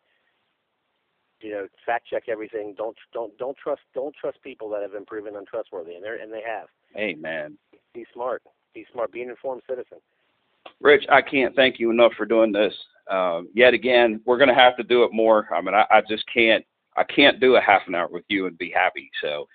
You 1.40 1.50
know, 1.50 1.66
fact 1.85 2.06
check 2.09 2.24
everything. 2.28 2.74
Don't 2.78 2.96
don't 3.12 3.37
don't 3.38 3.56
trust 3.56 3.82
don't 3.92 4.14
trust 4.14 4.40
people 4.42 4.70
that 4.70 4.82
have 4.82 4.92
been 4.92 5.04
proven 5.04 5.37
untrustworthy, 5.37 5.94
and 5.94 6.04
they 6.04 6.22
and 6.22 6.32
they 6.32 6.42
have. 6.46 6.68
Amen. 6.96 7.59
Be 7.92 8.06
smart. 8.12 8.42
Be 8.72 8.87
smart. 8.92 9.12
Be 9.12 9.22
an 9.22 9.30
informed 9.30 9.62
citizen. 9.68 9.98
Rich, 10.81 11.05
I 11.11 11.22
can't 11.22 11.55
thank 11.55 11.79
you 11.79 11.90
enough 11.90 12.12
for 12.16 12.26
doing 12.26 12.52
this. 12.52 12.74
Um, 13.11 13.48
yet 13.55 13.74
again, 13.74 14.20
we're 14.24 14.38
going 14.38 14.48
to 14.48 14.55
have 14.55 14.76
to 14.76 14.83
do 14.83 15.05
it 15.05 15.12
more. 15.12 15.48
I 15.55 15.61
mean, 15.61 15.74
I, 15.74 15.87
I 15.90 16.02
just 16.09 16.24
can't. 16.33 16.64
I 16.96 17.05
can't 17.05 17.40
do 17.40 17.57
a 17.57 17.61
half 17.61 17.83
an 17.87 17.94
hour 17.94 18.09
with 18.11 18.24
you 18.29 18.46
and 18.46 18.57
be 18.57 18.70
happy. 18.74 19.11
So 19.22 19.46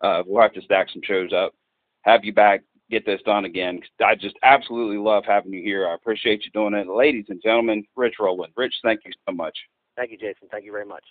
uh, 0.00 0.22
we'll 0.26 0.42
have 0.42 0.52
to 0.54 0.62
stack 0.62 0.88
some 0.92 1.02
shows 1.04 1.32
up, 1.32 1.54
have 2.02 2.24
you 2.24 2.32
back, 2.32 2.62
get 2.90 3.06
this 3.06 3.20
done 3.24 3.44
again. 3.44 3.80
I 4.04 4.14
just 4.14 4.36
absolutely 4.42 4.98
love 4.98 5.24
having 5.26 5.52
you 5.52 5.62
here. 5.62 5.88
I 5.88 5.94
appreciate 5.94 6.44
you 6.44 6.50
doing 6.52 6.74
it, 6.74 6.88
ladies 6.88 7.26
and 7.28 7.40
gentlemen. 7.42 7.84
Rich 7.96 8.14
Rowland. 8.18 8.52
Rich, 8.56 8.74
thank 8.82 9.00
you 9.04 9.12
so 9.28 9.34
much. 9.34 9.56
Thank 9.96 10.10
you, 10.10 10.18
Jason. 10.18 10.48
Thank 10.50 10.64
you 10.64 10.72
very 10.72 10.86
much. 10.86 11.04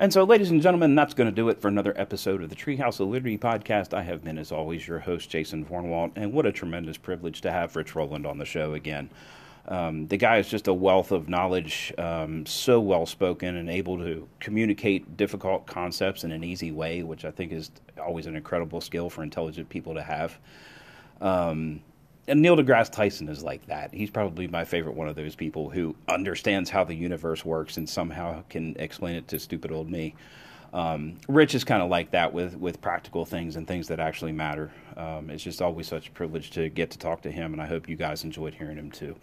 And 0.00 0.12
so, 0.12 0.22
ladies 0.22 0.50
and 0.50 0.62
gentlemen, 0.62 0.94
that's 0.94 1.12
going 1.12 1.28
to 1.28 1.34
do 1.34 1.48
it 1.48 1.60
for 1.60 1.66
another 1.66 1.92
episode 1.96 2.40
of 2.40 2.50
the 2.50 2.54
Treehouse 2.54 3.00
of 3.00 3.08
Liberty 3.08 3.36
podcast. 3.36 3.92
I 3.92 4.02
have 4.02 4.22
been, 4.22 4.38
as 4.38 4.52
always, 4.52 4.86
your 4.86 5.00
host, 5.00 5.28
Jason 5.28 5.64
Fornwalt, 5.64 6.12
and 6.14 6.32
what 6.32 6.46
a 6.46 6.52
tremendous 6.52 6.96
privilege 6.96 7.40
to 7.40 7.50
have 7.50 7.74
Rich 7.74 7.96
Roland 7.96 8.24
on 8.24 8.38
the 8.38 8.44
show 8.44 8.74
again. 8.74 9.10
Um, 9.66 10.06
the 10.06 10.16
guy 10.16 10.38
is 10.38 10.48
just 10.48 10.68
a 10.68 10.72
wealth 10.72 11.10
of 11.10 11.28
knowledge, 11.28 11.92
um, 11.98 12.46
so 12.46 12.78
well 12.78 13.06
spoken 13.06 13.56
and 13.56 13.68
able 13.68 13.98
to 13.98 14.28
communicate 14.38 15.16
difficult 15.16 15.66
concepts 15.66 16.22
in 16.22 16.30
an 16.30 16.44
easy 16.44 16.70
way, 16.70 17.02
which 17.02 17.24
I 17.24 17.32
think 17.32 17.50
is 17.50 17.72
always 18.00 18.26
an 18.26 18.36
incredible 18.36 18.80
skill 18.80 19.10
for 19.10 19.24
intelligent 19.24 19.68
people 19.68 19.94
to 19.94 20.02
have. 20.02 20.38
Um, 21.20 21.80
and 22.28 22.40
Neil 22.40 22.56
deGrasse 22.56 22.92
Tyson 22.92 23.28
is 23.28 23.42
like 23.42 23.66
that. 23.66 23.92
He's 23.92 24.10
probably 24.10 24.46
my 24.46 24.64
favorite 24.64 24.94
one 24.94 25.08
of 25.08 25.16
those 25.16 25.34
people 25.34 25.70
who 25.70 25.96
understands 26.08 26.70
how 26.70 26.84
the 26.84 26.94
universe 26.94 27.44
works 27.44 27.76
and 27.76 27.88
somehow 27.88 28.44
can 28.48 28.76
explain 28.78 29.16
it 29.16 29.26
to 29.28 29.38
stupid 29.38 29.72
old 29.72 29.90
me. 29.90 30.14
Um, 30.72 31.16
Rich 31.28 31.54
is 31.54 31.64
kind 31.64 31.82
of 31.82 31.88
like 31.88 32.10
that 32.10 32.32
with, 32.32 32.56
with 32.56 32.80
practical 32.80 33.24
things 33.24 33.56
and 33.56 33.66
things 33.66 33.88
that 33.88 34.00
actually 34.00 34.32
matter. 34.32 34.70
Um, 34.96 35.30
it's 35.30 35.42
just 35.42 35.62
always 35.62 35.86
such 35.86 36.08
a 36.08 36.10
privilege 36.10 36.50
to 36.52 36.68
get 36.68 36.90
to 36.90 36.98
talk 36.98 37.22
to 37.22 37.30
him, 37.30 37.54
and 37.54 37.62
I 37.62 37.66
hope 37.66 37.88
you 37.88 37.96
guys 37.96 38.22
enjoyed 38.24 38.54
hearing 38.54 38.76
him 38.76 38.90
too. 38.90 39.16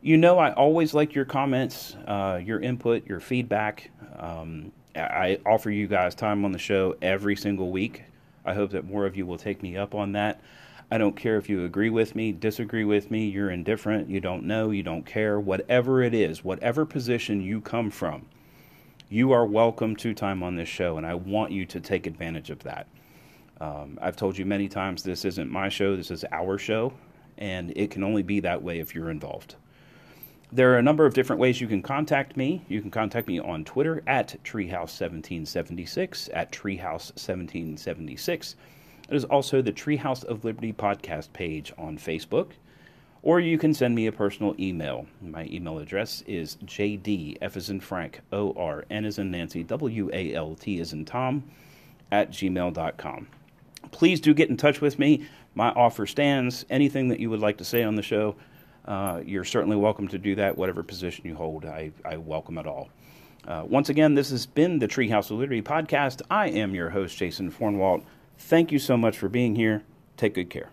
You 0.00 0.16
know, 0.16 0.38
I 0.38 0.52
always 0.52 0.94
like 0.94 1.14
your 1.14 1.24
comments, 1.24 1.96
uh, 2.06 2.40
your 2.42 2.60
input, 2.60 3.06
your 3.06 3.20
feedback. 3.20 3.90
Um, 4.18 4.72
I 4.94 5.38
offer 5.44 5.70
you 5.70 5.86
guys 5.88 6.14
time 6.14 6.44
on 6.44 6.52
the 6.52 6.58
show 6.58 6.96
every 7.02 7.36
single 7.36 7.70
week. 7.70 8.04
I 8.44 8.54
hope 8.54 8.70
that 8.70 8.84
more 8.84 9.04
of 9.04 9.16
you 9.16 9.26
will 9.26 9.36
take 9.36 9.62
me 9.62 9.76
up 9.76 9.94
on 9.94 10.12
that. 10.12 10.40
I 10.88 10.98
don't 10.98 11.16
care 11.16 11.36
if 11.36 11.48
you 11.48 11.64
agree 11.64 11.90
with 11.90 12.14
me, 12.14 12.30
disagree 12.30 12.84
with 12.84 13.10
me, 13.10 13.26
you're 13.26 13.50
indifferent, 13.50 14.08
you 14.08 14.20
don't 14.20 14.44
know, 14.44 14.70
you 14.70 14.84
don't 14.84 15.04
care, 15.04 15.40
whatever 15.40 16.00
it 16.00 16.14
is, 16.14 16.44
whatever 16.44 16.86
position 16.86 17.40
you 17.40 17.60
come 17.60 17.90
from, 17.90 18.24
you 19.08 19.32
are 19.32 19.44
welcome 19.44 19.96
to 19.96 20.14
time 20.14 20.44
on 20.44 20.54
this 20.54 20.68
show, 20.68 20.96
and 20.96 21.04
I 21.04 21.14
want 21.14 21.50
you 21.50 21.66
to 21.66 21.80
take 21.80 22.06
advantage 22.06 22.50
of 22.50 22.62
that. 22.62 22.86
Um, 23.60 23.98
I've 24.00 24.14
told 24.14 24.38
you 24.38 24.46
many 24.46 24.68
times 24.68 25.02
this 25.02 25.24
isn't 25.24 25.50
my 25.50 25.68
show, 25.68 25.96
this 25.96 26.12
is 26.12 26.24
our 26.30 26.56
show, 26.56 26.92
and 27.36 27.72
it 27.74 27.90
can 27.90 28.04
only 28.04 28.22
be 28.22 28.38
that 28.40 28.62
way 28.62 28.78
if 28.78 28.94
you're 28.94 29.10
involved. 29.10 29.56
There 30.52 30.72
are 30.72 30.78
a 30.78 30.82
number 30.82 31.04
of 31.04 31.14
different 31.14 31.40
ways 31.40 31.60
you 31.60 31.66
can 31.66 31.82
contact 31.82 32.36
me. 32.36 32.64
You 32.68 32.80
can 32.80 32.92
contact 32.92 33.26
me 33.26 33.40
on 33.40 33.64
Twitter 33.64 34.04
at 34.06 34.36
Treehouse1776, 34.44 36.28
at 36.32 36.52
Treehouse1776. 36.52 38.54
It 39.08 39.14
is 39.14 39.24
also 39.24 39.62
the 39.62 39.72
Treehouse 39.72 40.24
of 40.24 40.44
Liberty 40.44 40.72
podcast 40.72 41.32
page 41.32 41.72
on 41.78 41.96
Facebook. 41.96 42.50
Or 43.22 43.38
you 43.38 43.56
can 43.56 43.72
send 43.72 43.94
me 43.94 44.06
a 44.06 44.12
personal 44.12 44.54
email. 44.58 45.06
My 45.20 45.46
email 45.46 45.78
address 45.78 46.22
is 46.26 46.56
jd, 46.64 47.38
F 47.40 47.56
as 47.56 47.70
in 47.70 47.80
Frank, 47.80 48.20
O 48.32 48.52
R, 48.56 48.84
N 48.90 49.04
as 49.04 49.18
in 49.18 49.30
Nancy, 49.30 49.62
W 49.62 50.10
A 50.12 50.34
L 50.34 50.54
T 50.54 50.80
as 50.80 50.92
in 50.92 51.04
Tom, 51.04 51.44
at 52.10 52.30
gmail.com. 52.30 53.28
Please 53.92 54.20
do 54.20 54.34
get 54.34 54.50
in 54.50 54.56
touch 54.56 54.80
with 54.80 54.98
me. 54.98 55.26
My 55.54 55.70
offer 55.70 56.06
stands. 56.06 56.64
Anything 56.68 57.08
that 57.08 57.20
you 57.20 57.30
would 57.30 57.40
like 57.40 57.58
to 57.58 57.64
say 57.64 57.84
on 57.84 57.94
the 57.94 58.02
show, 58.02 58.34
uh, 58.86 59.20
you're 59.24 59.44
certainly 59.44 59.76
welcome 59.76 60.08
to 60.08 60.18
do 60.18 60.34
that, 60.34 60.56
whatever 60.56 60.82
position 60.82 61.26
you 61.26 61.34
hold. 61.36 61.64
I, 61.64 61.92
I 62.04 62.16
welcome 62.16 62.58
it 62.58 62.66
all. 62.66 62.90
Uh, 63.46 63.64
once 63.66 63.88
again, 63.88 64.14
this 64.14 64.30
has 64.30 64.46
been 64.46 64.80
the 64.80 64.88
Treehouse 64.88 65.30
of 65.30 65.38
Liberty 65.38 65.62
podcast. 65.62 66.22
I 66.28 66.48
am 66.48 66.74
your 66.74 66.90
host, 66.90 67.16
Jason 67.16 67.50
Fornwalt. 67.52 68.02
Thank 68.38 68.72
you 68.72 68.78
so 68.78 68.96
much 68.96 69.18
for 69.18 69.28
being 69.28 69.56
here. 69.56 69.82
Take 70.16 70.34
good 70.34 70.50
care. 70.50 70.70